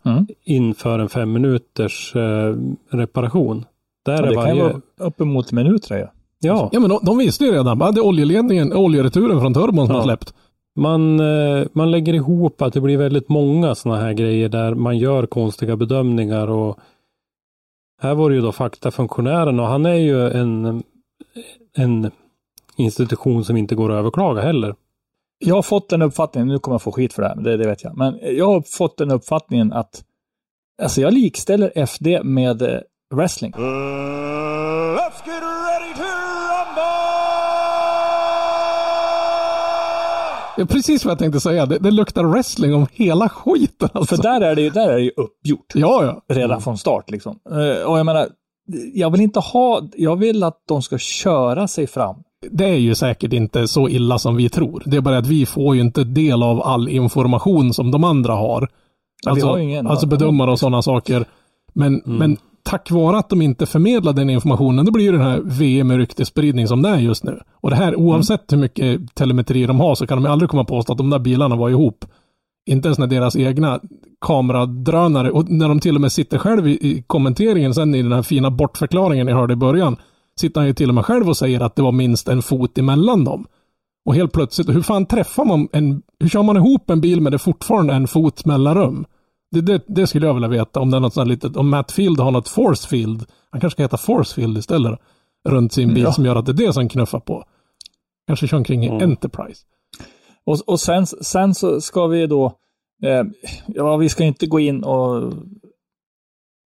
[0.45, 2.55] inför en fem minuters eh,
[2.91, 3.65] reparation.
[4.05, 4.63] Där Ja, är det kan ju varje...
[4.63, 6.09] vara uppemot en minut tror jag.
[6.43, 7.79] Ja, ja, men de, de visste ju redan.
[7.79, 10.01] Det är oljeledningen, oljereturen från turbon som Ja.
[10.01, 10.35] har släppt.
[10.77, 14.99] man, eh, man lägger ihop att det blir väldigt många sådana här grejer där man
[14.99, 16.79] gör konstiga bedömningar och
[18.03, 20.83] här var det ju då faktafunktionären och han är ju en,
[21.77, 22.11] en
[22.77, 24.75] institution som inte går att överklaga heller.
[25.39, 27.57] Jag har fått den uppfattningen, nu kommer jag få skit för det här, men det,
[27.57, 27.97] det vet jag.
[27.97, 30.05] Men jag har fått den uppfattningen att
[30.83, 32.79] alltså jag likställer FD med eh,
[33.15, 33.55] wrestling.
[33.55, 33.61] Uh,
[34.97, 37.01] let's get ready to rumble!
[40.57, 41.67] Ja, precis vad jag tänkte säga.
[41.67, 44.17] Det, det luktar wrestling om hela skiten alltså.
[44.17, 45.73] För där är det ju, där är det ju uppgjort.
[45.75, 46.35] Ja, ja.
[46.35, 47.39] Redan från start liksom.
[47.51, 48.29] Eh, Och jag menar,
[48.95, 52.17] jag vill inte ha, jag vill att de ska köra sig fram.
[52.51, 54.83] Det är ju säkert inte så illa som vi tror.
[54.87, 58.33] Det är bara att vi får ju inte del av all information som de andra
[58.33, 58.69] har.
[59.25, 61.25] vi Alltså, har ingen- alltså bedömare och sådana saker.
[61.73, 65.41] Men, men tack vare att de inte förmedlar den informationen, då blir ju den här
[65.45, 67.41] VM med ryktesspridning som det är just nu.
[67.53, 70.93] Och det här, oavsett hur mycket telemetri de har, så kan de aldrig komma påstå
[70.93, 72.05] att de där bilarna var ihop.
[72.67, 73.81] Inte ens när deras egna
[74.21, 78.13] kameradrönare, och när de till och med sitter själv i, i kommenteringen sen i den
[78.13, 79.97] här fina bortförklaringen ni hörde i början,
[80.41, 82.79] sitter han ju till och med själv och säger att det var minst en fot
[82.79, 83.47] emellan dem.
[84.05, 87.33] Och helt plötsligt, hur fan träffar man en, hur kör man ihop en bil med
[87.33, 89.05] det fortfarande en fot mellanrum?
[89.51, 91.93] Det, det, det skulle jag vilja veta om det är något sånt litet, om Matt
[91.93, 94.99] Field har något force field, han kanske ska heta force field istället,
[95.49, 96.13] runt sin bil Ja.
[96.13, 97.45] som gör att det är det som knuffar på.
[98.27, 99.03] Kanske kör omkring i Mm.
[99.03, 99.63] Enterprise.
[100.47, 102.47] Och, och sen, sen så ska vi då,
[103.03, 103.25] eh,
[103.67, 105.33] ja vi ska inte gå in och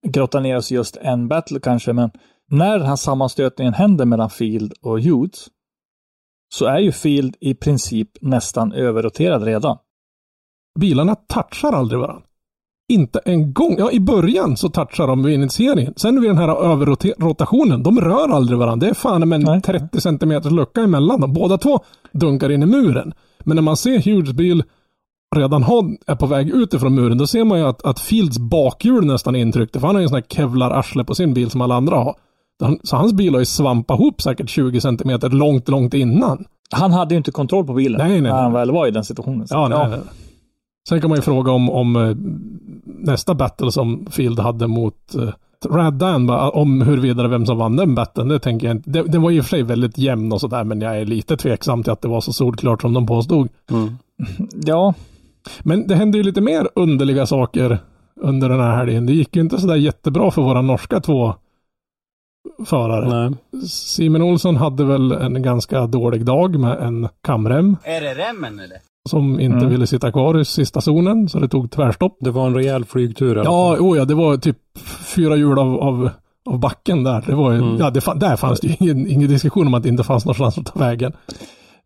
[0.07, 2.11] grotta ner oss i just en battle kanske, men
[2.51, 5.49] när den här sammanstötningen händer mellan Field och Hughes
[6.53, 9.77] så är ju Field i princip nästan överroterad redan.
[10.79, 12.27] Bilarna touchar aldrig varandra.
[12.87, 13.75] Inte en gång.
[13.79, 15.93] Ja, i början så touchar de vid initieringen.
[15.95, 18.85] Sen vid den här överrotationen, de rör aldrig varandra.
[18.85, 19.61] Det är fan med en Nej.
[19.61, 21.33] 30 centimeters lucka emellan dem.
[21.33, 21.79] Båda två
[22.11, 23.13] dunkar in i muren.
[23.43, 24.63] Men när man ser Hughes bil
[25.35, 28.37] redan har, är på väg ut ifrån muren, då ser man ju att, att Fields
[28.37, 29.79] bakhjul nästan är intryckta.
[29.79, 32.15] För han har ju en sån här kevlar-arsle på sin bil som alla andra har.
[32.83, 36.45] Så hans bil har ju svampat ihop säkert 20 centimeter långt, långt innan.
[36.71, 39.03] Han hade ju inte kontroll på bilen Nej, nej, när han väl var i den
[39.03, 39.47] situationen.
[39.49, 39.99] Ja, nej, nej.
[40.89, 42.15] Sen kan man ju fråga om, om eh,
[42.85, 45.29] nästa battle som Field hade mot uh,
[45.69, 48.89] Rad Dan, va, om huruvida vem som vann den battlen, det tänker jag inte.
[48.89, 51.37] Det, det var i och för sig väldigt jämn och sådär, men jag är lite
[51.37, 53.49] tveksam till att det var så solklart som de påstod.
[54.65, 54.93] Ja,
[55.63, 57.79] Men det hände ju lite mer underliga saker
[58.21, 59.05] under den här helgen.
[59.05, 61.33] Det gick ju inte sådär jättebra för våra norska två
[62.65, 63.09] förare.
[63.27, 63.61] Nej.
[63.69, 68.77] Simon Olsson hade väl en ganska dålig dag med en kamrem Är det remmen eller?
[69.09, 69.69] som inte Mm.
[69.69, 72.17] ville sitta kvar i sista zonen, så det tog tvärstopp.
[72.19, 74.57] Det var en rejäl flygtur Ja, oh ja, det var typ
[75.15, 76.09] fyra hjul av, av,
[76.45, 77.23] av backen där.
[77.27, 77.77] Det var ju, Mm.
[77.77, 80.57] ja, det, där fanns det ju ingen, ingen diskussion om att det inte fanns någonstans
[80.57, 81.13] att ta vägen.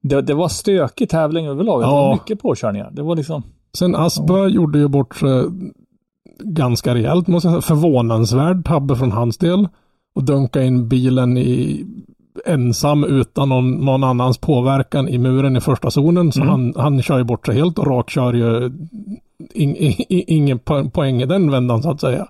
[0.01, 1.81] det, det var stökig tävling överlag.
[1.81, 1.91] Det Ja.
[1.91, 2.89] var mycket påkörningar.
[2.91, 3.43] Det var liksom...
[3.77, 5.43] Sen Aspa gjorde ju bort sig
[6.43, 7.75] ganska rejält, måste jag säga.
[7.75, 9.67] Förvånansvärd tabbe från hans del.
[10.15, 11.85] Och dunka in bilen i
[12.45, 16.31] ensam utan någon, någon annans påverkan i muren i första zonen.
[16.31, 18.71] Så han, han kör ju bort sig helt och rakkör ju
[19.53, 22.27] in, i- i- ingen po- poäng i den vändan så att säga.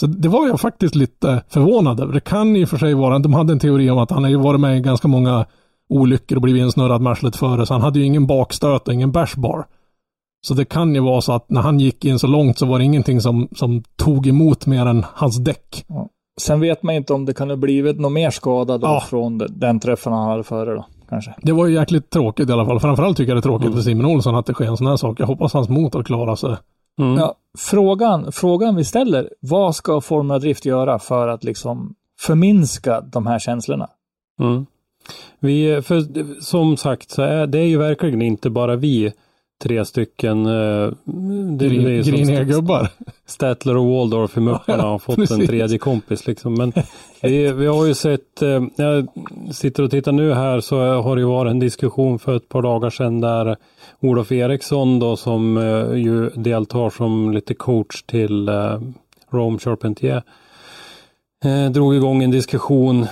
[0.00, 2.12] Så det var jag faktiskt lite förvånad över.
[2.12, 4.30] Det kan i och för sig vara, de hade en teori om att han har
[4.30, 5.46] ju varit med i ganska många
[5.88, 9.12] olyckor och blivit insnurrad med arslet före, så han hade ju ingen bakstöt och ingen
[9.12, 9.64] bashbar.
[10.46, 12.78] Så det kan ju vara så att när han gick in så långt så var
[12.78, 15.84] det ingenting som, som tog emot mer än hans däck.
[16.40, 19.00] Sen vet man inte om det kan ha blivit något mer skada då Ja.
[19.00, 21.34] från de- den träffen han hade före då, kanske.
[21.42, 22.80] Det var ju jäkligt tråkigt i alla fall.
[22.80, 23.76] Framförallt tycker jag det är tråkigt Mm.
[23.76, 25.20] för Simon Olsson att det sker en sån här sak.
[25.20, 26.56] Jag hoppas hans motor klarar sig.
[27.00, 27.14] Mm.
[27.18, 33.26] Ja, frågan, frågan vi ställer, vad ska Formula Drift göra för att liksom förminska de
[33.26, 33.88] här känslorna?
[34.40, 34.66] Mm.
[35.40, 36.04] Vi, för,
[36.42, 39.12] som sagt, så är, det är ju verkligen inte bara vi
[39.62, 40.52] tre stycken eh,
[41.04, 42.88] det, det Grin, som griniga gubbar.
[43.26, 45.38] Statler och Waldorf i Mupparna har fått precis.
[45.38, 46.54] en tredje kompis liksom.
[46.54, 46.72] Men
[47.22, 49.08] vi, vi har ju sett, eh, jag
[49.52, 52.62] sitter och tittar nu här så har det ju varit en diskussion för ett par
[52.62, 53.56] dagar sedan där
[54.00, 58.80] Olof Eriksson då som eh, ju deltar som lite coach till eh,
[59.30, 60.22] Rome Charpentier
[61.44, 63.06] eh, drog igång en diskussion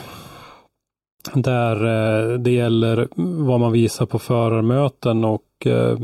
[1.34, 3.08] där eh, det gäller
[3.46, 5.98] vad man visar på förarmöten och eh,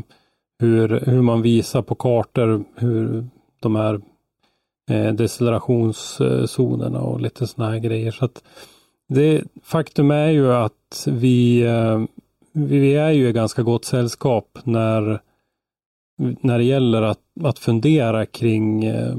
[0.65, 3.27] hur, hur man visar på kartor hur
[3.61, 4.01] de här
[4.91, 8.11] eh, decelerationszonerna och lite sådana här grejer.
[8.11, 8.43] Så att
[9.09, 12.03] det, faktum är ju att vi, eh,
[12.53, 15.21] vi är ju i ganska gott sällskap när,
[16.17, 19.17] när det gäller att, att fundera kring eh,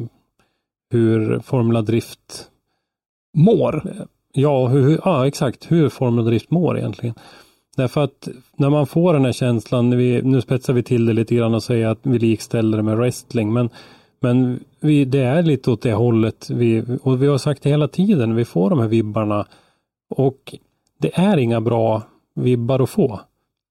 [0.90, 2.50] hur Formula Drift
[3.38, 4.08] Mår.
[4.34, 7.16] Ja, hur, ja, exakt hur Formel Drift mår egentligen.
[7.76, 11.36] Därför att när man får den här känslan, vi, nu spetsar vi till det lite
[11.36, 13.70] grann och säger att vi likställer det med wrestling, men,
[14.20, 16.50] men vi, det är lite åt det hållet.
[16.50, 19.46] Vi, och vi har sagt det hela tiden, vi får de här vibbarna.
[20.10, 20.56] Och
[21.00, 22.02] det är inga bra
[22.36, 23.20] vibbar att få.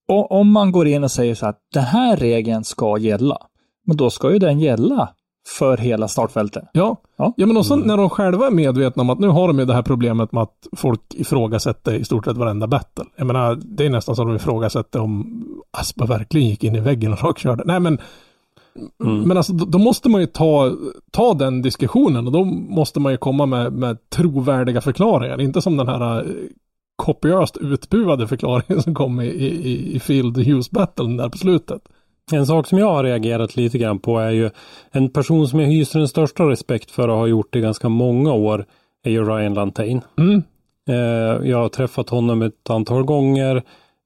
[0.09, 3.39] Och om man går in och säger så att den här regeln ska gälla,
[3.87, 5.15] men då ska ju den gälla
[5.49, 6.65] för hela startfältet.
[6.73, 6.97] Ja.
[7.17, 7.35] Ja.
[7.37, 9.75] ja, men också när de själva är medvetna om att nu har de ju det
[9.75, 13.05] här problemet med att folk ifrågasätter i stort sett varenda battle.
[13.17, 17.13] Jag menar, det är nästan som de ifrågasätter om Aspa verkligen gick in i väggen
[17.13, 17.63] och rakkörde.
[17.67, 17.99] Nej, men
[18.99, 20.73] Men alltså, då, måste man ju ta,
[21.11, 25.41] ta den diskussionen och då måste man ju komma med, med trovärdiga förklaringar.
[25.41, 26.27] Inte som den här eh,
[26.97, 31.83] kopiöst utbuade förklaringen som kom i, i, i Field Hughes Battlen där på slutet.
[32.33, 34.51] En sak som jag har reagerat lite grann på är ju
[34.91, 38.33] en person som jag hyser den största respekt för och har gjort det ganska många
[38.33, 38.67] år
[39.03, 40.01] är ju Ryan Lantain.
[40.19, 40.43] Mm.
[40.89, 43.63] Eh, jag har träffat honom ett antal gånger.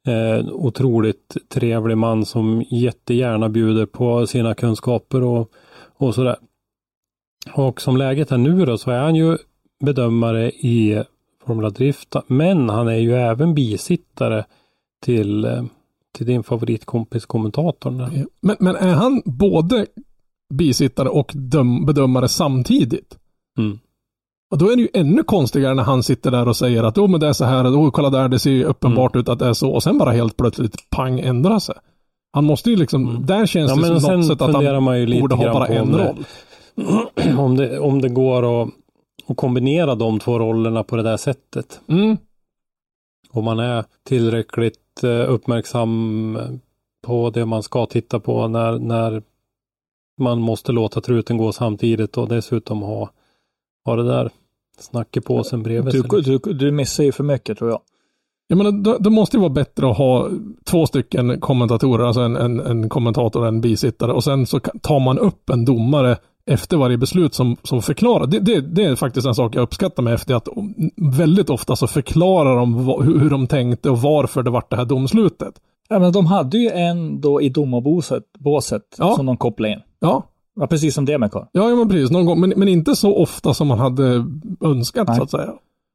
[0.07, 5.51] Eh, otroligt trevlig man som jättegärna bjuder på sina kunskaper och,
[5.97, 6.37] och sådär.
[7.55, 9.37] Och som läget är nu då så är han ju
[9.85, 11.03] bedömare i
[11.47, 14.45] Formula Drift, men han är ju även bisittare
[15.05, 15.65] till, eh,
[16.17, 17.99] till din favoritkompis kommentatorn.
[17.99, 18.27] där.
[18.41, 19.87] Men, men är han både
[20.55, 23.19] bisittare och döm, bedömare samtidigt?
[23.59, 23.79] Mm.
[24.51, 27.09] Och då är det ju ännu konstigare när han sitter där och säger att oh,
[27.09, 29.21] men det är så här, oh, kolla där, det ser ju uppenbart Mm.
[29.23, 31.75] ut att det är så och sen bara helt plötsligt pang ändra sig.
[32.33, 33.27] Han måste ju liksom, Mm.
[33.27, 35.67] där känns Ja, det som något sätt att han man ju lite borde ha bara
[35.67, 36.25] en det- roll.
[37.39, 38.69] om, det, om det går att,
[39.29, 41.81] att kombinera de två rollerna på det där sättet.
[41.89, 42.17] Mm.
[43.31, 46.39] Om man är tillräckligt eh, uppmärksam
[47.03, 49.23] på det man ska titta på när, när
[50.21, 53.11] man måste låta truten gå samtidigt och dessutom ha,
[53.85, 54.31] ha det där
[54.79, 56.03] snacket på sen bredvid sig.
[56.11, 57.81] Du, du, du missar ju för mycket tror jag.
[58.47, 60.31] Jag menar, det, det måste ju vara bättre att ha
[60.65, 65.01] två stycken kommentatorer, alltså en, en, en kommentator och en bisittare och sen så tar
[65.01, 66.17] man upp en domare
[66.49, 68.27] efter varje beslut som, som förklarar.
[68.27, 70.49] Det, det, det är faktiskt en sak jag uppskattar med efter att
[70.97, 75.55] väldigt ofta så förklarar de hur, de tänkte och varför det vart det här domslutet.
[75.89, 79.17] Ja, men de hade ju en då i domarbåset båset, Ja.
[79.17, 79.81] som de kopplade in.
[80.01, 80.23] Ja,
[80.61, 82.11] Ja, precis som det med ja, ja men precis.
[82.11, 84.25] Någon gång, men, men inte så ofta som man hade
[84.61, 85.17] önskat Nej.
[85.17, 85.53] så att säga.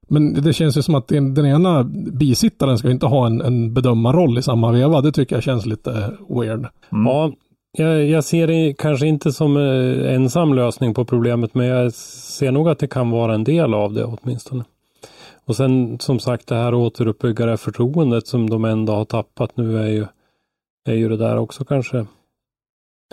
[0.09, 1.83] Men det känns ju som att den, den ena
[2.13, 5.01] bisittaren ska inte ha en, en bedömarroll i samma veva.
[5.01, 6.67] Det tycker jag känns lite weird.
[6.89, 7.31] Ja,
[7.77, 12.51] jag, jag ser det kanske inte som eh, ensam lösning på problemet, men jag ser
[12.51, 14.63] nog att det kan vara en del av det åtminstone.
[15.45, 19.77] Och sen som sagt det här återuppbygga det förtroendet som de ändå har tappat nu
[19.77, 20.05] är ju,
[20.89, 22.05] är ju det där också kanske.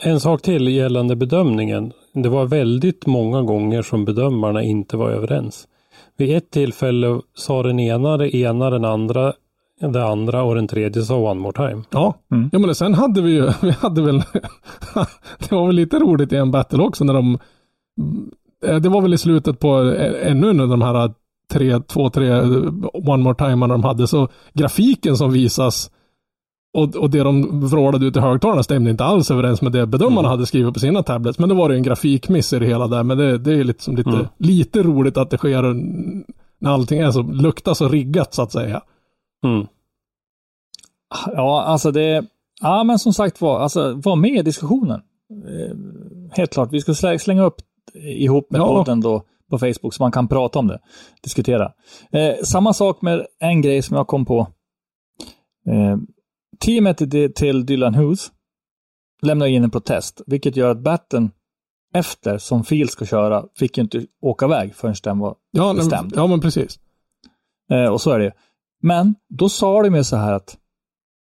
[0.02, 1.92] En sak till gällande bedömningen.
[2.12, 5.68] Det var väldigt många gånger som bedömarna inte var överens.
[6.16, 9.32] Vid ett tillfälle sa den ena det ena, den andra
[9.80, 11.82] det andra och den tredje sa one more time.
[11.90, 12.50] Ja, Mm.
[12.52, 14.16] ja men sen hade vi ju, vi hade väl,
[15.38, 17.38] det var väl lite roligt i en battle också när de,
[18.66, 21.12] eh, det var väl i slutet på eh, ännu en av de här
[21.52, 22.44] tre, två, tre eh,
[22.92, 25.90] one more time de hade, så grafiken som visas
[26.78, 30.28] och, och det de vrålade ut i högtalarna stämde inte alls överens med det bedömarna
[30.28, 31.38] hade skrivit på sina tablets.
[31.38, 33.02] Men det var det en grafikmiss i det hela där.
[33.02, 34.26] Men det, det är liksom lite, Mm.
[34.38, 35.62] lite roligt att det sker
[36.60, 38.80] när allting är så, luktar så riggat så att säga.
[39.44, 39.66] Mm.
[41.26, 42.24] Ja, alltså det...
[42.60, 45.00] Ja, men som sagt var, alltså var med i diskussionen.
[45.48, 45.76] Eh,
[46.32, 47.56] Helt klart, vi ska slä- slänga upp
[47.94, 48.66] ihop med Ja.
[48.66, 50.80] podden då på Facebook så man kan prata om det,
[51.22, 51.72] diskutera.
[52.12, 54.40] Eh, samma sak med en grej som jag kom på.
[55.66, 55.96] Eh,
[56.58, 56.98] teamet
[57.34, 58.32] till- Dylan Hughes
[59.22, 61.30] lämnar in en protest, vilket gör att batten
[61.94, 66.12] efter som Phil ska köra fick ju inte åka iväg förrän den var Ja, Bestämd.
[66.16, 66.78] ja men precis.
[67.72, 68.32] Eh, och så är det.
[68.82, 70.56] Men då sa de ju så här att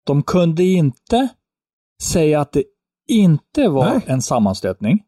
[0.06, 1.28] de kunde inte
[2.04, 2.64] säga att det
[3.08, 4.02] inte var Nej.
[4.06, 5.04] en sammanstötning.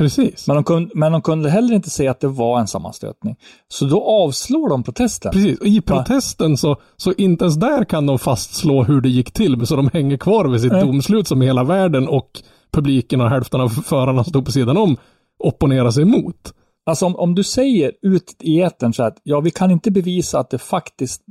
[0.00, 0.46] Precis.
[0.46, 3.36] Men de, kunde, men de kunde heller inte säga att det var en sammanstötning.
[3.68, 5.32] Så då avslår de protesten.
[5.32, 9.32] Precis, och i protesten så, så inte ens där kan de fastslå hur det gick
[9.32, 10.86] till, så de hänger kvar vid sitt Nej.
[10.86, 12.42] domslut som hela världen och
[12.72, 14.96] publiken och hälften av förarna som stod på sidan om
[15.38, 16.54] opponerar sig emot.
[16.86, 20.38] Alltså om, om du säger ut i etern så att ja, vi kan inte bevisa
[20.38, 21.22] att det faktiskt,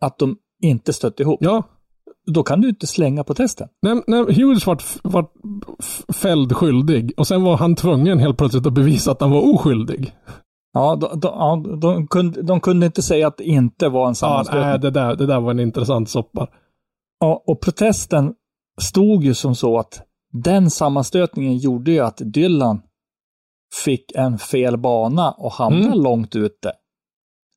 [0.00, 1.38] att de inte stött ihop.
[1.42, 1.62] Ja,
[2.26, 3.68] Då kan du inte slänga protesten.
[3.82, 5.32] när, när Hughes vart, vart
[5.80, 9.54] f- fälld skyldig och sen var han tvungen helt plötsligt att bevisa att han var
[9.54, 10.12] oskyldig.
[10.72, 14.08] Ja, de, de, ja, de, kunde, de kunde inte säga att det inte var en
[14.10, 14.62] Ja, sammanstötning.
[14.66, 16.48] nej, det, där, det där var en intressant soppa.
[17.20, 18.34] Ja, och protesten
[18.80, 22.80] stod ju som så att den sammanstötningen gjorde ju att Dylan
[23.84, 26.02] fick en fel bana och hamnade Mm.
[26.02, 26.72] långt ute.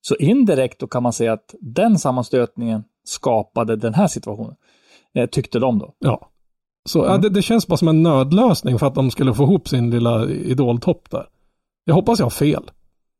[0.01, 4.55] Så indirekt då kan man säga att den sammanstötningen skapade den här situationen.
[5.13, 5.93] Eh, tyckte de då.
[5.99, 6.29] Ja.
[6.89, 7.21] Så ja, Mm.
[7.21, 10.29] det, det känns bara som en nödlösning för att de skulle få ihop sin lilla
[10.29, 11.25] idoltopp där.
[11.85, 12.71] Jag hoppas jag har fel.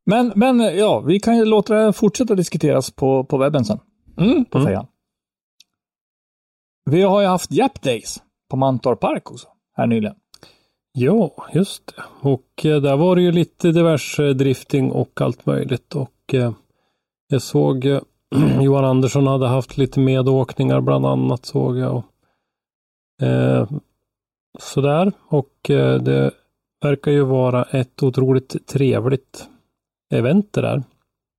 [0.06, 3.78] Men, men eh, ja, vi kan ju låta det fortsätta diskuteras på, på webben sen.
[4.18, 4.44] Mm.
[4.44, 4.86] På fejan.
[6.90, 10.14] Vi har ju haft Jap Days på Mantorp Park också, här nyligen.
[10.92, 12.02] Ja, just det.
[12.28, 15.94] Och eh, där var det ju lite diverse drifting och allt möjligt.
[15.94, 16.52] Och eh,
[17.30, 18.00] jag såg eh,
[18.60, 21.96] Johan Andersson hade haft lite medåkningar bland annat såg jag.
[21.96, 23.68] Och, eh,
[24.58, 25.12] sådär.
[25.28, 26.30] Och eh, det
[26.82, 29.48] verkar ju vara ett otroligt trevligt
[30.14, 30.82] event det där.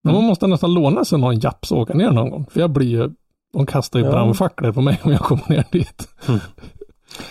[0.03, 2.45] Men man måste nästan låna sig någon japs och åka ner någon gång.
[2.49, 3.09] För jag blir ju,
[3.53, 4.11] de kastar ju Ja.
[4.11, 6.07] brandfacklor på mig om jag kommer ner dit.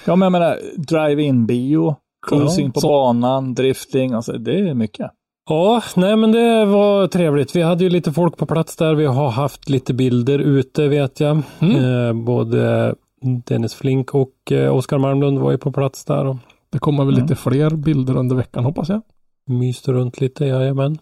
[0.06, 1.96] Ja, men jag menar, drive-in bio,
[2.28, 5.10] cruising Ja, på så- banan, drifting, alltså det är mycket.
[5.50, 7.56] Ja, nej men det var trevligt.
[7.56, 8.94] Vi hade ju lite folk på plats där.
[8.94, 11.42] Vi har haft lite bilder ute vet jag.
[11.60, 11.76] Mm.
[11.84, 12.94] Eh, både
[13.46, 16.36] Dennis Flink och eh, Oskar Malmlund var ju på plats där och
[16.72, 17.24] Det kommer väl Mm.
[17.24, 19.02] lite fler bilder under veckan hoppas jag.
[19.46, 20.98] myste runt lite, jajamän.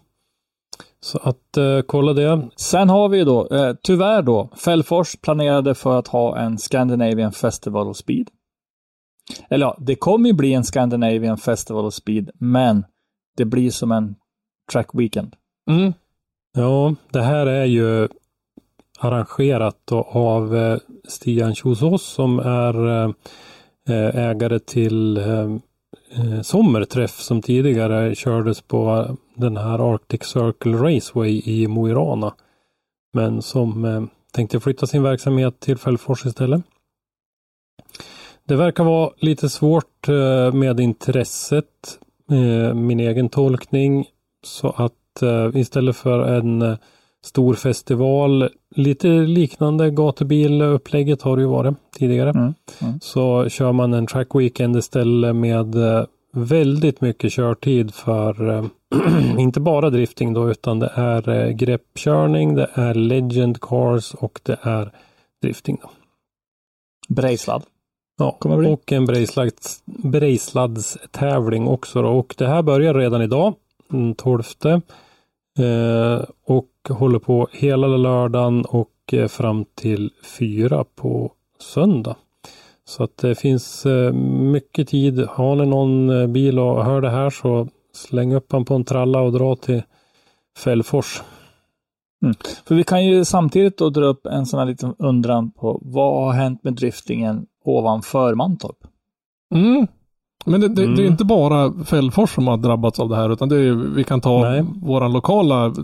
[1.00, 2.48] Så att eh, kolla det.
[2.56, 7.32] Sen har vi ju då, eh, tyvärr då, Fällfors planerade för att ha en Scandinavian
[7.32, 8.28] Festival of Speed.
[9.50, 12.84] Eller ja, det kommer ju bli en Scandinavian Festival of Speed, men
[13.36, 14.14] det blir som en
[14.72, 15.36] track weekend.
[15.70, 15.92] Mm.
[16.56, 18.08] Ja, det här är ju
[18.98, 23.10] arrangerat då av eh, Stian Kjosås som är eh,
[23.88, 25.20] eh, ägare till
[26.42, 32.34] Sommerträff som tidigare kördes på den här Arctic Circle Raceway i Mo i Rana.
[33.12, 34.02] Men som eh,
[34.32, 36.62] tänkte flytta sin verksamhet till Fällfors istället.
[38.44, 41.98] Det verkar vara lite svårt eh, med intresset,
[42.30, 44.06] eh, min egen tolkning.
[44.42, 46.76] Så att eh, istället för en eh,
[47.24, 52.30] stor festival, lite liknande gatubilupplägget har det ju varit tidigare.
[52.30, 53.00] Mm, mm.
[53.00, 58.64] Så kör man en track weekend istället med eh, väldigt mycket körtid för eh,
[59.38, 64.92] inte bara drifting då utan det är greppkörning, det är legend cars och det är
[65.42, 65.78] drifting.
[65.82, 65.90] Då.
[67.08, 67.62] Brejslad.
[68.18, 72.02] Ja, och en Brejslads, Brejsladstävling också.
[72.02, 72.08] Då.
[72.08, 73.54] Och det här börjar redan idag,
[73.88, 74.42] den 12.
[75.58, 82.16] Eh, och håller på hela lördagen och eh, fram till fyra på söndag.
[82.84, 84.12] Så att det finns eh,
[84.52, 85.26] mycket tid.
[85.28, 89.20] Har ni någon bil och hör det här så släng upp han på en tralla
[89.20, 89.82] och dra till
[90.64, 91.22] Fällfors.
[92.64, 96.24] För vi kan ju samtidigt då dra upp en sån här liten undran på vad
[96.24, 98.76] har hänt med driftingen ovanför Mantorp?
[99.54, 99.86] Mm.
[100.50, 101.06] Men det, det, det är Mm.
[101.06, 104.40] inte bara Fällfors som har drabbats av det här, utan det är, vi kan ta
[104.50, 104.64] Nej.
[104.82, 105.74] våran lokala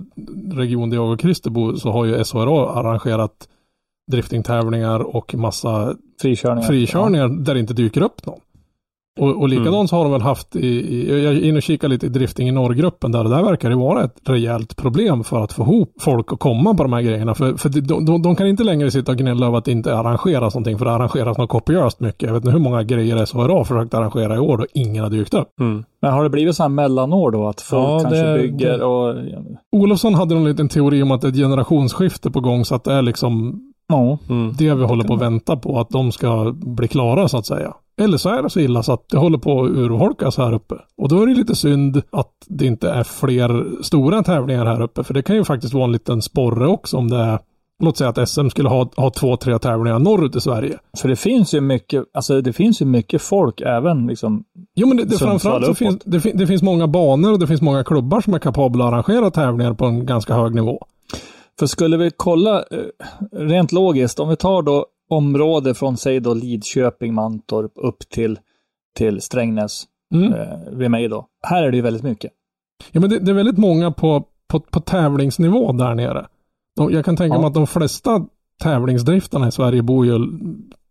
[0.53, 3.49] region där jag och Christer bor, så har ju SHRA arrangerat
[4.11, 6.69] driftingtävlingar och massa Frikörningar.
[6.69, 8.39] frikörningar där det inte dyker upp någon.
[9.21, 11.89] Och, och likadant så har de väl haft i, i, jag är inne och kikar
[11.89, 15.41] lite i drifting i norrgruppen där, och där verkar det vara ett rejält problem för
[15.45, 17.35] att få ihop folk att komma på de här grejerna.
[17.35, 19.97] För, för de, de, de kan inte längre sitta och gnälla över att det inte
[19.97, 22.23] arrangeras någonting, för det arrangeras något kopiöst mycket.
[22.23, 25.11] Jag vet inte hur många grejer SHRA har försökt arrangera i år och ingen har
[25.11, 25.49] dykt upp.
[25.61, 25.85] Mm.
[26.03, 27.49] Men har det blivit så här mellanår då?
[27.49, 29.15] Att folk Ja, kanske det- bygger och...
[29.77, 32.85] Olofsson hade en liten teori om att det är ett generationsskifte på gång, så att
[32.85, 34.19] det är liksom Ja.
[34.31, 34.53] Mm.
[34.59, 37.75] det vi håller på att vänta på, att de ska bli klara så att säga.
[37.97, 40.75] Eller så är det så illa så att det håller på att urholkas här uppe.
[40.97, 45.05] Och då är det lite synd att det inte är fler stora tävlingar här uppe.
[45.05, 47.39] För det kan ju faktiskt vara en liten sporre också om det är
[47.83, 50.79] Låt säga att SM skulle ha, ha två, tre tävlingar norrut i Sverige.
[50.99, 54.45] För det finns ju mycket, alltså det finns ju mycket folk även liksom.
[54.75, 57.63] Jo men det, det, framförallt så finns det, det finns många banor och det finns
[57.63, 60.87] många klubbar som är kapabla att arrangera tävlingar på en ganska hög nivå.
[61.59, 62.79] För skulle vi kolla eh,
[63.33, 68.39] rent logiskt, om vi tar då område från säg då Lidköping, Mantorp upp till,
[68.97, 69.85] till Strängnäs
[70.15, 70.33] Mm.
[70.33, 71.27] eh, vid mig då.
[71.43, 72.33] Här är det ju väldigt mycket.
[72.93, 76.27] Ja, men det, det är väldigt många på, på, på tävlingsnivå där nere.
[76.77, 77.41] De, jag kan tänka Ja.
[77.41, 78.27] mig att de flesta
[78.63, 80.19] tävlingsdriftarna i Sverige bor ju,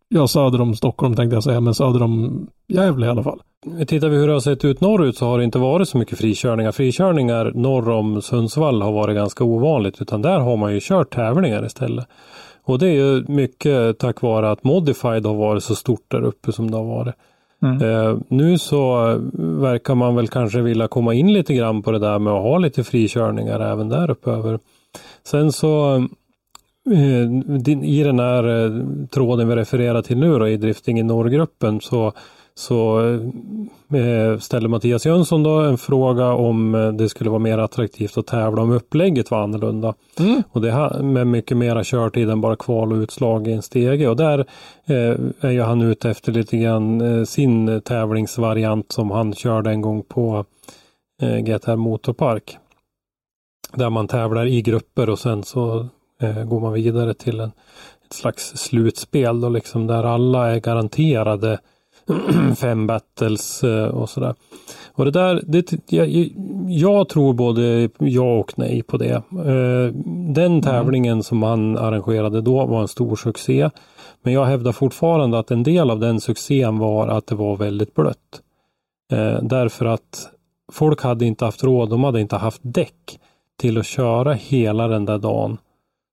[0.09, 3.41] ja söder om Stockholm tänkte jag säga, men söder om Gävle i alla fall.
[3.87, 6.17] Tittar vi hur det har sett ut norrut så har det inte varit så mycket
[6.17, 6.71] frikörningar.
[6.71, 11.65] Frikörningar norr om Sundsvall har varit ganska ovanligt utan där har man ju kört tävlingar
[11.65, 12.07] istället.
[12.63, 16.51] Och det är ju mycket tack vare att Modified har varit så stort där uppe
[16.51, 17.15] som det har varit.
[17.63, 17.81] Mm.
[17.81, 22.19] Eh, nu så verkar man väl kanske vilja komma in lite grann på det där
[22.19, 24.59] med att ha lite frikörningar även där uppe över.
[25.23, 25.95] Sen så
[26.91, 28.71] eh, i den här eh,
[29.07, 32.13] tråden vi refererar till nu då i Drifting i norrgruppen så
[32.55, 32.99] så
[33.93, 38.27] eh, ställer Mattias Jönsson då en fråga om eh, det skulle vara mer attraktivt att
[38.27, 39.93] tävla om upplägget var annorlunda.
[40.19, 40.43] Mm.
[40.51, 44.07] Och det med mycket mera körtid än bara kval och utslag i en stege.
[44.07, 44.39] Och där
[44.85, 50.03] eh, är ju han ute efter lite grann sin tävlingsvariant som han körde en gång
[50.03, 50.45] på
[51.21, 52.57] GTR Motorpark.
[53.73, 55.87] Där man tävlar i grupper och sen så
[56.45, 57.51] går man vidare till en,
[58.05, 61.59] ett slags slutspel då liksom där alla är garanterade
[62.57, 64.35] fem battles eh, och sådär.
[64.95, 66.29] Och det där, det, jag,
[66.67, 69.23] jag tror både ja och nej på det.
[69.45, 69.93] Eh,
[70.33, 73.69] Den tävlingen som han arrangerade då var en stor succé.
[74.23, 77.95] Men jag hävdar fortfarande att en del av den succén var att det var väldigt
[77.95, 78.41] blött.
[79.11, 80.29] Eh, Därför att
[80.71, 83.19] folk hade inte haft råd, de hade inte haft däck
[83.59, 85.57] till att köra hela den där dagen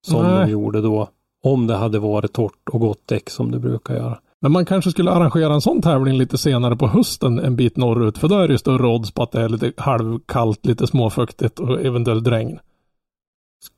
[0.07, 0.47] som Nej.
[0.47, 1.09] de gjorde då.
[1.43, 4.19] Om det hade varit torrt och gott däck som det brukar göra.
[4.43, 8.19] Men man kanske skulle arrangera en sån tävling lite senare på hösten en bit norrut.
[8.19, 11.59] För då är det ju större odds på att det är lite halvkallt, lite småfuktigt
[11.59, 12.59] och eventuellt regn.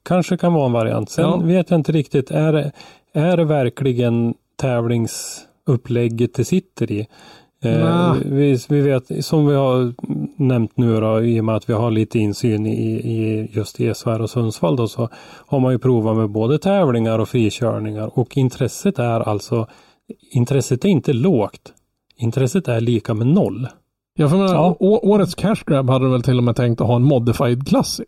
[0.05, 1.11] Kanske kan vara en variant.
[1.11, 1.37] Sen Ja.
[1.37, 2.31] vet jag inte riktigt.
[2.31, 2.73] Är det,
[3.13, 7.07] är det verkligen tävlingsupplägget det sitter i?
[7.65, 9.93] Eh, vi, vi vet, som vi har
[10.43, 14.21] nämnt nu då, i och med att vi har lite insyn i, i just ESVR
[14.21, 15.09] och Sundsvall då, så
[15.47, 19.67] har man ju provat med både tävlingar och frikörningar och intresset är alltså,
[20.31, 21.73] intresset är inte lågt.
[22.17, 23.69] Intresset är lika med noll.
[24.19, 24.77] Ja, för menar, Ja.
[24.81, 28.05] årets cash grab hade väl till och med tänkt att ha en modified klass i.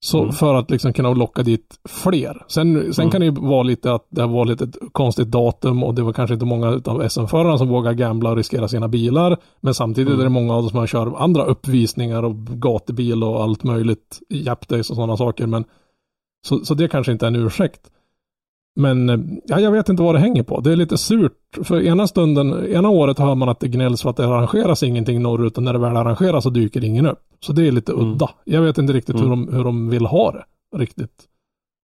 [0.00, 0.32] Så Mm.
[0.32, 2.42] för att liksom kunna locka dit fler.
[2.48, 3.10] Sen, sen Mm.
[3.10, 6.12] kan det ju vara lite att det var lite ett konstigt datum och det var
[6.12, 9.36] kanske inte många av SM-förarna som vågar gambla och riskera sina bilar.
[9.60, 10.20] Men samtidigt Mm.
[10.20, 14.18] är det många av dem som kör andra uppvisningar och gatubil och allt möjligt.
[14.28, 15.46] Japdays och sådana saker.
[15.46, 15.64] Men,
[16.46, 17.80] så, så det kanske inte är en ursäkt.
[18.78, 20.60] Men eh, ja, jag vet inte vad det hänger på.
[20.60, 21.32] Det är lite surt.
[21.62, 25.22] För ena stunden, ena året hör man att det gnälls för att det arrangeras ingenting
[25.22, 27.18] norrut och när det väl arrangeras så dyker ingen upp.
[27.40, 28.06] Så det är lite Mm.
[28.12, 28.30] udda.
[28.44, 29.46] Jag vet inte riktigt hur, Mm.
[29.46, 30.44] de, hur de vill ha det.
[30.76, 31.10] Riktigt.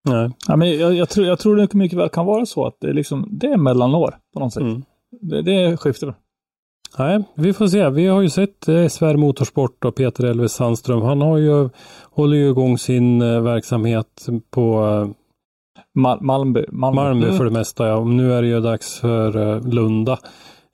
[0.08, 0.30] Nej.
[0.48, 2.88] Ja, men jag, jag, tror, jag tror det mycket väl kan vara så att det
[2.88, 4.62] är, liksom, det är mellanår på något sätt.
[4.62, 4.82] Mm.
[5.20, 6.14] Det, det skiftar.
[6.98, 7.90] Nej, vi får se.
[7.90, 11.02] Vi har ju sett eh, SVR Motorsport och Peter Elvis Sandström.
[11.02, 11.68] Han har ju,
[12.10, 14.80] håller ju igång sin eh, verksamhet på
[15.94, 16.18] Mal.
[16.22, 16.64] Malmby.
[16.72, 17.36] Malmö Mm.
[17.36, 18.04] för det mesta, ja.
[18.04, 20.18] Nu är det ju dags för eh, Lunda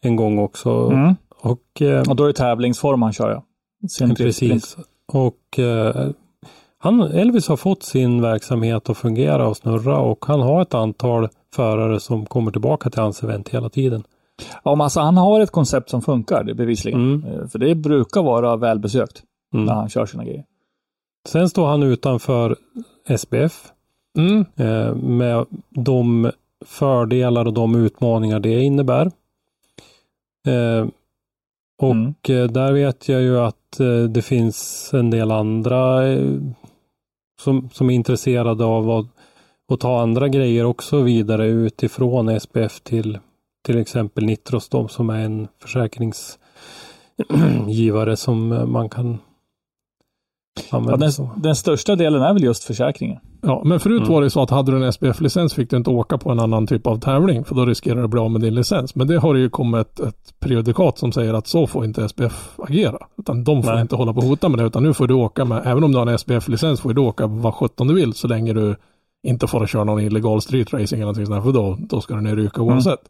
[0.03, 0.71] en gång också.
[0.93, 1.15] Mm.
[1.41, 3.45] Och eh, Och då är det tävlingsform han kör ja.
[3.89, 4.15] Sin.
[4.15, 4.77] Precis.
[5.13, 6.09] Och eh,
[6.79, 11.29] han, Elvis har fått sin verksamhet att fungera och snurra och han har ett antal
[11.55, 14.03] förare som kommer tillbaka till hans event hela tiden.
[14.65, 17.01] Ja, men alltså han har ett koncept som funkar, det bevisligen.
[17.15, 17.25] Mm.
[17.41, 19.23] Eh, För det brukar vara välbesökt
[19.55, 19.67] Mm.
[19.67, 20.45] när han kör sina grejer.
[21.29, 22.57] Sen står han utanför
[23.09, 23.73] SBF
[24.19, 24.45] Mm.
[24.57, 26.31] eh, med de
[26.65, 29.07] fördelar och de utmaningar det innebär.
[30.47, 30.87] Eh,
[31.83, 32.15] och Mm.
[32.29, 33.57] eh, där vet jag ju att
[34.11, 36.01] det finns en del andra
[37.41, 39.07] som, som är intresserade av att,
[39.73, 43.19] att ta andra grejer också vidare utifrån SPF till
[43.63, 49.19] till exempel Nitros då, som är en försäkringsgivare som man kan
[50.71, 51.11] Ja, den,
[51.43, 53.19] den största delen är väl just försäkringen.
[53.43, 54.13] Ja, men förut Mm.
[54.13, 56.67] var det så att hade du en SPF-licens fick du inte åka på en annan
[56.67, 58.95] typ av tävling för då riskerar du att bli av med din licens.
[58.95, 62.51] Men det har ju kommit ett, ett periodikat som säger att så får inte SPF
[62.59, 62.99] agera.
[63.19, 63.81] Utan de får Nej.
[63.83, 65.93] inte hålla på och hota med det utan nu får du åka med, även om
[65.93, 68.77] du har en SPF-licens får du åka vad sjutton du vill så länge du
[69.27, 72.15] inte får köra någon illegal street racing eller någonting sånt här, för då, då ska
[72.15, 73.01] du ner ryka oavsett.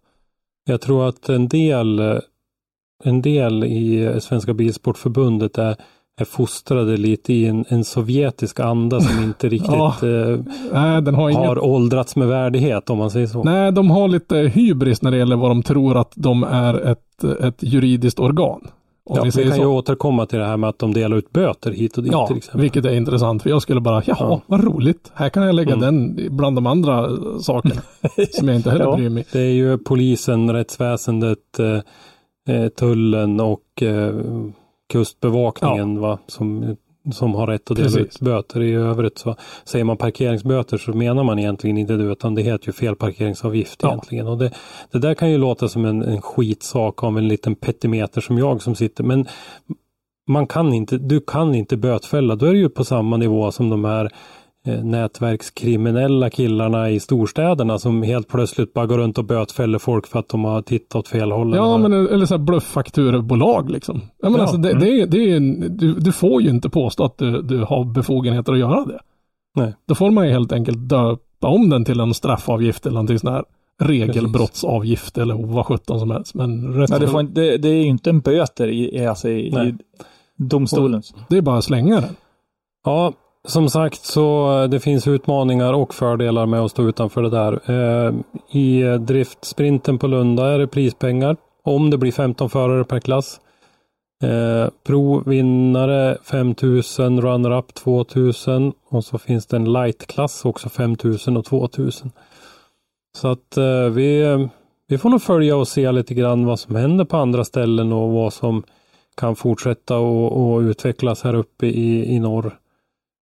[0.64, 2.20] Jag tror att en del,
[3.05, 5.76] en del i Svenska Bilsportförbundet är,
[6.21, 10.39] är fostrade lite i en, en sovjetisk anda som inte riktigt Ja, eh,
[10.73, 13.43] Nej, den har inget har åldrats med värdighet om man säger så.
[13.43, 17.25] Nej, de har lite hybris när det gäller vad de tror att de är ett,
[17.41, 18.68] ett juridiskt organ.
[19.05, 19.62] Om ja, vi vi kan så.
[19.62, 22.27] ju återkomma till det här med att de delar ut böter hit och dit Ja,
[22.27, 22.61] till exempel.
[22.61, 23.43] vilket är intressant.
[23.43, 24.41] För jag skulle bara, jaha, Ja.
[24.47, 25.11] vad roligt.
[25.14, 25.81] Här kan jag lägga Mm.
[26.16, 27.75] den bland de andra eh, sakerna.
[28.31, 28.97] som jag inte heller Ja.
[28.97, 29.25] bryr mig.
[29.33, 34.14] Det är ju polisen, rättsväsendet, eh, eh, tullen och eh,
[34.91, 36.76] kustbevakningen va, som,
[37.12, 38.01] som har rätt att dela Precis.
[38.16, 38.62] ut böter.
[38.62, 42.66] I övrigt så säger man parkeringsböter så menar man egentligen inte det utan det heter
[42.66, 43.88] ju fel parkeringsavgift Ja.
[43.88, 44.26] egentligen.
[44.26, 44.51] Och det,
[44.91, 48.62] det där kan ju låta som en, en skitsak av en liten petimeter som jag
[48.62, 49.26] som sitter men
[50.28, 52.36] man kan inte, du kan inte bötfälla.
[52.36, 54.11] Då är det ju på samma nivå som de här
[54.65, 60.29] nätverkskriminella killarna i storstäderna som helt plötsligt bara går runt och bötfäller folk för att
[60.29, 61.55] de har tittat åt fel håll.
[61.57, 64.01] Ja, eller- men eller så här blufffakturebolag liksom.
[64.23, 64.83] Ja, men Ja, alltså det, mm.
[64.83, 68.53] det, är, det är, du, du får ju inte påstå att du, du har befogenheter
[68.53, 68.99] att göra det.
[69.57, 69.75] Nej.
[69.89, 73.33] Då får man ju helt enkelt döpa om den till en straffavgift eller någonting sån
[73.33, 73.45] här
[73.83, 76.35] regelbrottsavgift eller vad sjutton som helst.
[76.35, 79.51] Men Ja, det, får, inte- det, det är ju inte en böter i, alltså i,
[79.51, 79.69] Nej.
[79.69, 79.75] i
[80.37, 81.15] domstolens.
[81.29, 82.11] det är bara att slänga den.
[82.85, 83.13] Ja,
[83.49, 87.61] som sagt så eh, det finns utmaningar och fördelar med att stå utanför det där.
[87.70, 88.14] Eh,
[88.51, 93.41] I eh, driftsprinten på Lunda är det prispengar om det blir 15 förare per klass.
[94.24, 102.11] Eh, Provvinnare 5000, runner-up 2000 och så finns det en light-klass också 5000 och 2000.
[103.18, 103.59] Så att
[103.93, 104.49] vi,
[104.88, 108.11] vi får nog följa och se lite grann vad som händer på andra ställen och
[108.11, 108.62] vad som
[109.16, 112.60] kan fortsätta och, och utvecklas här uppe i, i norr.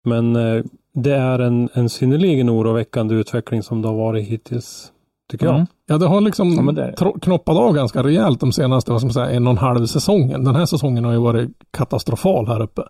[0.06, 4.92] Men eh, det är en, en synnerligen oroväckande utveckling som det har varit hittills,
[5.32, 5.56] tycker jag.
[5.56, 5.68] Mm.
[5.88, 9.14] Ja, det har liksom Ja, det knoppat av ganska rejält de senaste, vad ska man
[9.14, 10.44] säga, en och en halv säsongen.
[10.44, 12.82] Den här säsongen har ju varit katastrofal här uppe.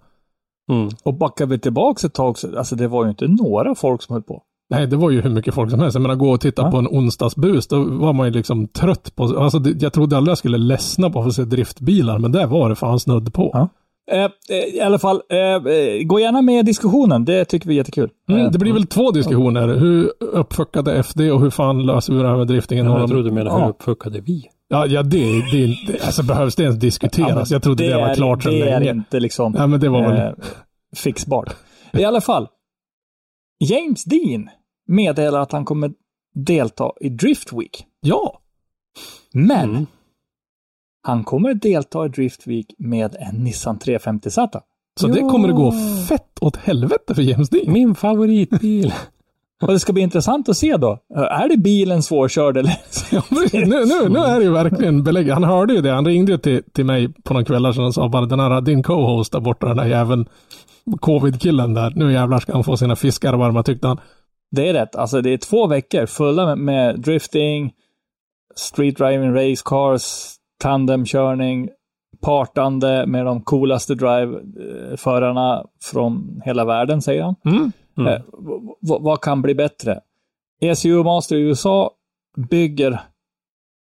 [0.72, 0.90] Mm.
[1.04, 4.14] Och backar vi tillbaka ett tag så, alltså det var ju inte några folk som
[4.14, 4.44] höll på.
[4.70, 5.96] Nej, det var ju hur mycket folk som helst.
[5.96, 6.72] Jag menar, gå och titta Ja.
[6.72, 10.38] på en onsdagsbus, då var man ju liksom trött på, alltså jag trodde aldrig jag
[10.38, 13.50] skulle ledsna på att få se driftbilar, men där var det fan snudd på.
[13.54, 13.70] Ja.
[14.12, 17.26] Eh, eh, I alla fall, eh, eh, gå gärna med i diskussionen.
[17.26, 18.10] Det tycker vi är jättekul.
[18.30, 19.68] Mm, det blir väl två diskussioner.
[19.68, 22.86] Hur uppfuckade FD och hur fan löser vi det här med driftingen?
[22.86, 23.64] Ja, Har jag de- trodde du menade Ja.
[23.64, 24.44] hur uppfuckade vi?
[24.68, 27.52] Ja, ja det, det, det alltså behövs det ens diskuteras?
[27.52, 28.92] Ja, jag trodde det, var är- klart sedan Det är länge.
[28.92, 30.28] inte liksom Ja, men det var väl...
[30.28, 30.34] eh,
[30.96, 31.56] fixbart.
[31.94, 32.48] I alla fall,
[33.60, 34.50] James Dean
[34.88, 35.92] meddelar att han kommer
[36.36, 37.86] delta i Drift Week.
[38.02, 38.40] Ja,
[39.34, 39.86] Men Mm.
[41.02, 44.62] Han kommer delta i Drift Week med en Nissan 350Z.
[45.00, 45.30] så det Ja.
[45.30, 45.72] kommer att gå
[46.10, 47.74] fett åt helvete för James Dean.
[47.74, 48.94] Min favoritbil.
[49.62, 50.98] Och det ska bli intressant att se då.
[51.16, 52.78] Är det bilen svårkörd eller?
[53.68, 55.30] Nu, nu, nu är det ju verkligen belägg.
[55.30, 55.92] Han hörde ju det.
[55.92, 58.84] Han ringde ju till, till mig på någon kväll och sa bara den här din
[58.84, 60.26] co-host där borta, den där jäveln
[61.00, 61.92] covid-killen där.
[61.96, 64.00] Nu jävlar ska han få sina fiskar varma tyckte han.
[64.52, 64.96] Det är rätt.
[64.96, 67.72] Alltså det är två veckor fulla med, med drifting,
[68.56, 71.70] street driving race cars, tandemkörning,
[72.22, 77.36] partande med de coolaste drive-förarna från hela världen, säger han.
[77.46, 77.72] Mm.
[77.98, 78.14] Mm.
[78.14, 80.00] Eh, v- v- vad kan bli bättre?
[80.62, 81.92] ECU Master i USA
[82.50, 82.92] bygger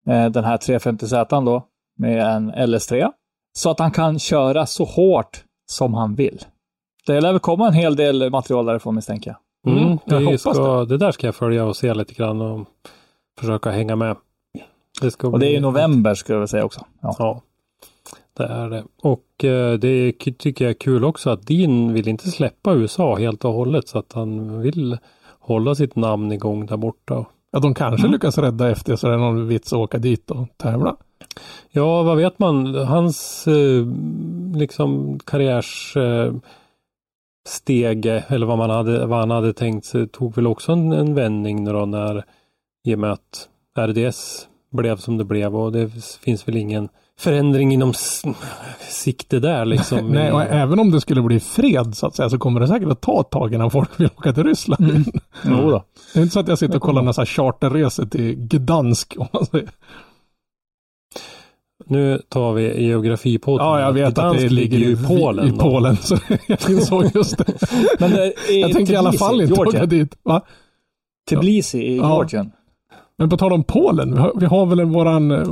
[0.09, 1.67] eh, den här 350Z då
[1.99, 3.11] med en LS3
[3.59, 6.39] så att han kan köra så hårt som han vill.
[7.07, 9.73] Det lär väl komma en hel del material därifrån misstänker jag.
[9.77, 12.69] Mm, jag det, hoppas ska, det där ska jag följa och se lite grann och
[13.39, 14.17] försöka hänga med.
[15.01, 16.87] Det ska Och det är i november ska jag väl säga också.
[17.01, 17.17] Ja.
[17.19, 17.43] Ja,
[18.37, 18.85] det är det.
[19.03, 23.45] Och eh, det tycker jag är kul också att Dean vill inte släppa USA helt
[23.45, 24.99] och hållet så att han vill
[25.39, 27.27] hålla sitt namn igång där borta.
[27.51, 30.47] Ja, de kanske lyckas rädda efter så det är någon vits att åka dit och
[30.57, 30.97] tävla.
[31.71, 32.75] Ja, vad vet man?
[32.75, 33.87] Hans eh,
[34.55, 36.35] liksom karriärs eh,
[37.49, 41.15] stege eller vad, man hade, vad han hade tänkt sig tog väl också en, en
[41.15, 42.25] vändning då när
[42.85, 43.49] i och med att
[43.79, 45.91] RDS blev som det blev och det
[46.25, 47.93] finns väl ingen förändring inom
[48.91, 50.09] sikte där liksom.
[50.11, 52.89] Nej, och även om det skulle bli fred så att säga så kommer det säkert
[52.89, 54.91] att ta ett tag innan folk vill åka till Ryssland.
[54.91, 55.05] Mm.
[55.45, 55.85] Jo då.
[56.15, 59.15] Det är inte så att jag sitter och kollar några charterresor till Gdansk.
[59.19, 59.69] Om man säger.
[61.87, 63.67] Nu tar vi geografipodden.
[63.67, 65.55] Ja, jag vet att Gdansk det ligger ju i Polen.
[65.55, 65.59] I.
[65.59, 66.17] Polen, så
[66.47, 67.55] jag insåg just det.
[67.99, 69.89] Men det är jag tänker i alla fall inte åka Georgien.
[69.89, 70.17] dit.
[70.23, 70.43] Va?
[71.31, 72.27] Tbilisi i Ja.
[73.21, 75.49] Men på tal om Polen, vi har, vi har väl en våran eh,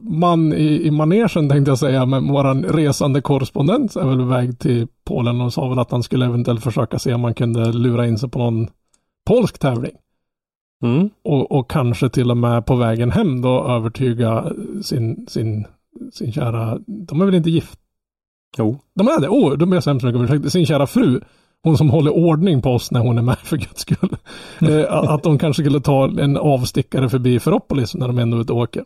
[0.00, 4.86] man i, i manegen tänkte jag säga, men våran resande korrespondent är väl väg till
[5.04, 8.18] Polen och sa väl att han skulle eventuellt försöka se om man kunde lura in
[8.18, 8.68] sig på någon
[9.26, 9.92] polsk tävling.
[10.82, 11.10] Mm.
[11.24, 14.52] Och, och kanske till och med på vägen hem då övertyga
[14.82, 15.66] sin, sin,
[16.12, 17.78] sin kära, de är väl inte gift?
[18.58, 18.78] Jo.
[18.94, 19.28] De är det?
[19.28, 20.52] Åh, oh, de är så hemskt mycket ursäkt.
[20.52, 21.20] Sin kära fru.
[21.64, 24.16] Hon som håller ordning på oss när hon är med för guds skull.
[24.60, 28.52] eh, att- de kanske skulle ta en avstickare förbi Ferropolis när de ändå är ute
[28.52, 28.84] och åker.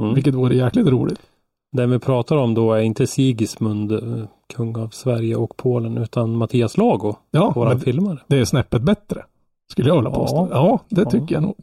[0.00, 0.14] Mm.
[0.14, 1.20] Vilket vore jäkligt roligt.
[1.76, 4.24] Den vi pratar om då är inte Sigismund, eh,
[4.54, 8.18] kung av Sverige och Polen, utan Mattias Lago, Ja, våran filmare.
[8.26, 9.22] det är snäppet bättre.
[9.70, 10.14] Skulle jag vilja Ja.
[10.18, 10.48] påstå.
[10.50, 11.10] Ja, det Ja.
[11.10, 11.56] tycker jag nog.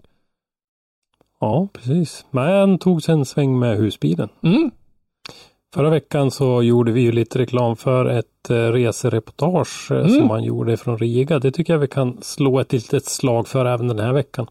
[1.40, 2.26] Ja, precis.
[2.32, 4.30] Men tog sig en sväng med husbilen.
[4.44, 4.72] Mm.
[5.74, 10.10] Förra veckan så gjorde vi ju lite reklam för ett eh, resereportage eh, Mm.
[10.10, 11.40] som man gjorde från Riga.
[11.40, 14.48] Det tycker jag vi kan slå ett litet slag för även den här veckan.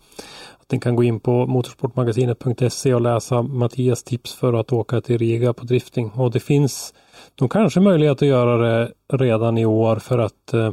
[0.61, 5.19] Att ni kan gå in på motorsportmagasinet.se och läsa Mattias tips för att åka till
[5.19, 6.11] Riga på drifting.
[6.11, 6.95] Och det finns
[7.41, 10.71] nog kanske möjlighet att göra det redan i år för att eh,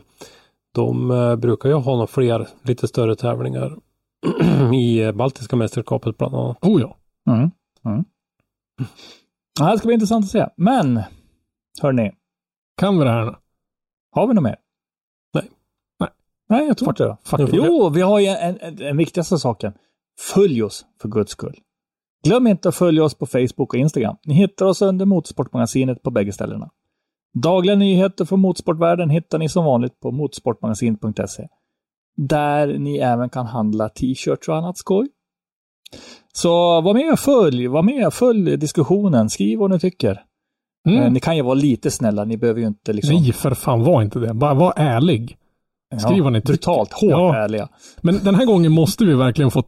[0.76, 1.08] de
[1.42, 3.76] brukar ju ha några fler lite större tävlingar
[4.74, 6.58] i Baltiska mästerskapet bland annat.
[6.62, 6.98] Oh ja.
[7.34, 7.52] Mm.
[7.86, 8.06] Mm.
[9.60, 10.48] Ja, det ska bli intressant att se.
[10.58, 11.02] Men,
[11.82, 12.12] hörni,
[12.78, 13.36] Kan vi det här nu?
[14.12, 14.56] har vi något mer?
[15.34, 15.50] Nej.
[16.00, 16.10] Nej.
[16.50, 17.18] Nej, jag tror inte det.
[17.24, 17.50] Fuck it.
[17.54, 19.74] Jo, vi har ju en, en, en viktigaste saken.
[20.20, 21.60] Följ oss för guds skull.
[22.24, 24.18] Glöm inte att följa oss på Facebook och Instagram.
[24.26, 26.70] Ni hittar oss under Motorsportmagasinet på bägge ställena.
[27.34, 31.48] Dagliga nyheter från motorsportvärlden hittar ni som vanligt på motorsportmagasinet.se.
[32.18, 35.10] Där ni även kan handla t-shirts och annat skoj.
[36.34, 39.30] Så var med och följ, var med och följ diskussionen.
[39.30, 40.22] Skriv vad ni tycker.
[40.88, 41.04] Mm.
[41.04, 43.16] Eh, Ni kan ju vara lite snälla, ni behöver ju inte liksom...
[43.16, 44.34] Nej, för fan var inte det.
[44.34, 45.38] Bara var ärlig.
[46.08, 46.54] skriv vad ni tycker.
[46.54, 47.36] Brutalt, hårt Ja.
[47.36, 47.70] ärliga.
[48.02, 49.64] Men den här gången måste vi verkligen få,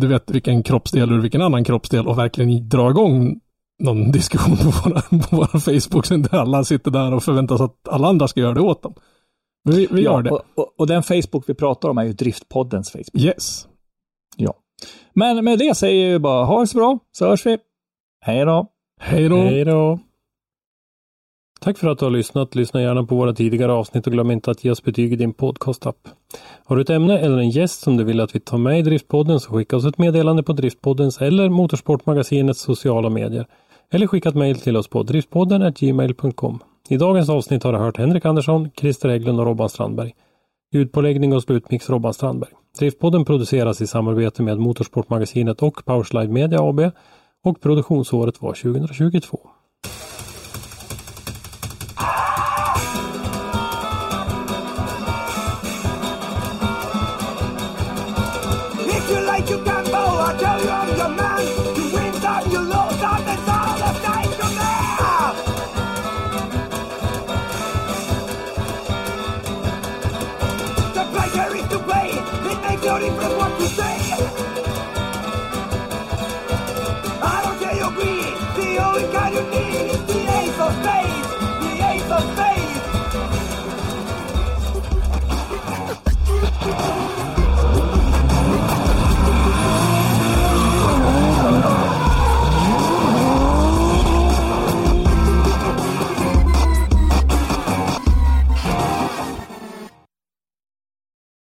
[0.00, 3.40] du vet vilken kroppsdel ur vilken annan kroppsdel och verkligen dra igång
[3.82, 7.64] någon diskussion på våra, på våra Facebook så inte alla sitter där och förväntar sig
[7.64, 8.94] att alla andra ska göra det åt dem.
[9.64, 10.30] Men vi, vi gör det.
[10.30, 13.14] Och, och, och den Facebook vi pratar om är ju Driftpoddens Facebook.
[13.24, 13.66] Yes.
[14.36, 14.54] Ja.
[15.12, 17.58] Men med det säger jag bara ha det så bra, så hörs vi.
[18.20, 18.66] Hej då!
[19.00, 19.36] Hej då.
[19.36, 19.98] Hej då!
[21.60, 22.54] Tack för att du har lyssnat.
[22.54, 25.32] Lyssna gärna på våra tidigare avsnitt och glöm inte att ge oss betyg i din
[25.32, 26.08] podcastapp.
[26.64, 28.82] Har du ett ämne eller en gäst som du vill att vi tar med i
[28.82, 33.46] Driftpodden så skicka oss ett meddelande på Driftpoddens eller Motorsportmagasinets sociala medier.
[33.92, 36.58] Eller skicka ett mejl till oss på driftpodden gmail.com.
[36.88, 40.14] I dagens avsnitt har du hört Henrik Andersson, Christer Hägglund och Robban Strandberg.
[40.72, 42.50] Ljudpåläggning och slutmix Robban Strandberg.
[42.78, 46.80] Driftpodden produceras i samarbete med Motorsportmagasinet och Powerslide Media AB
[47.44, 49.40] och produktionsåret var 2022.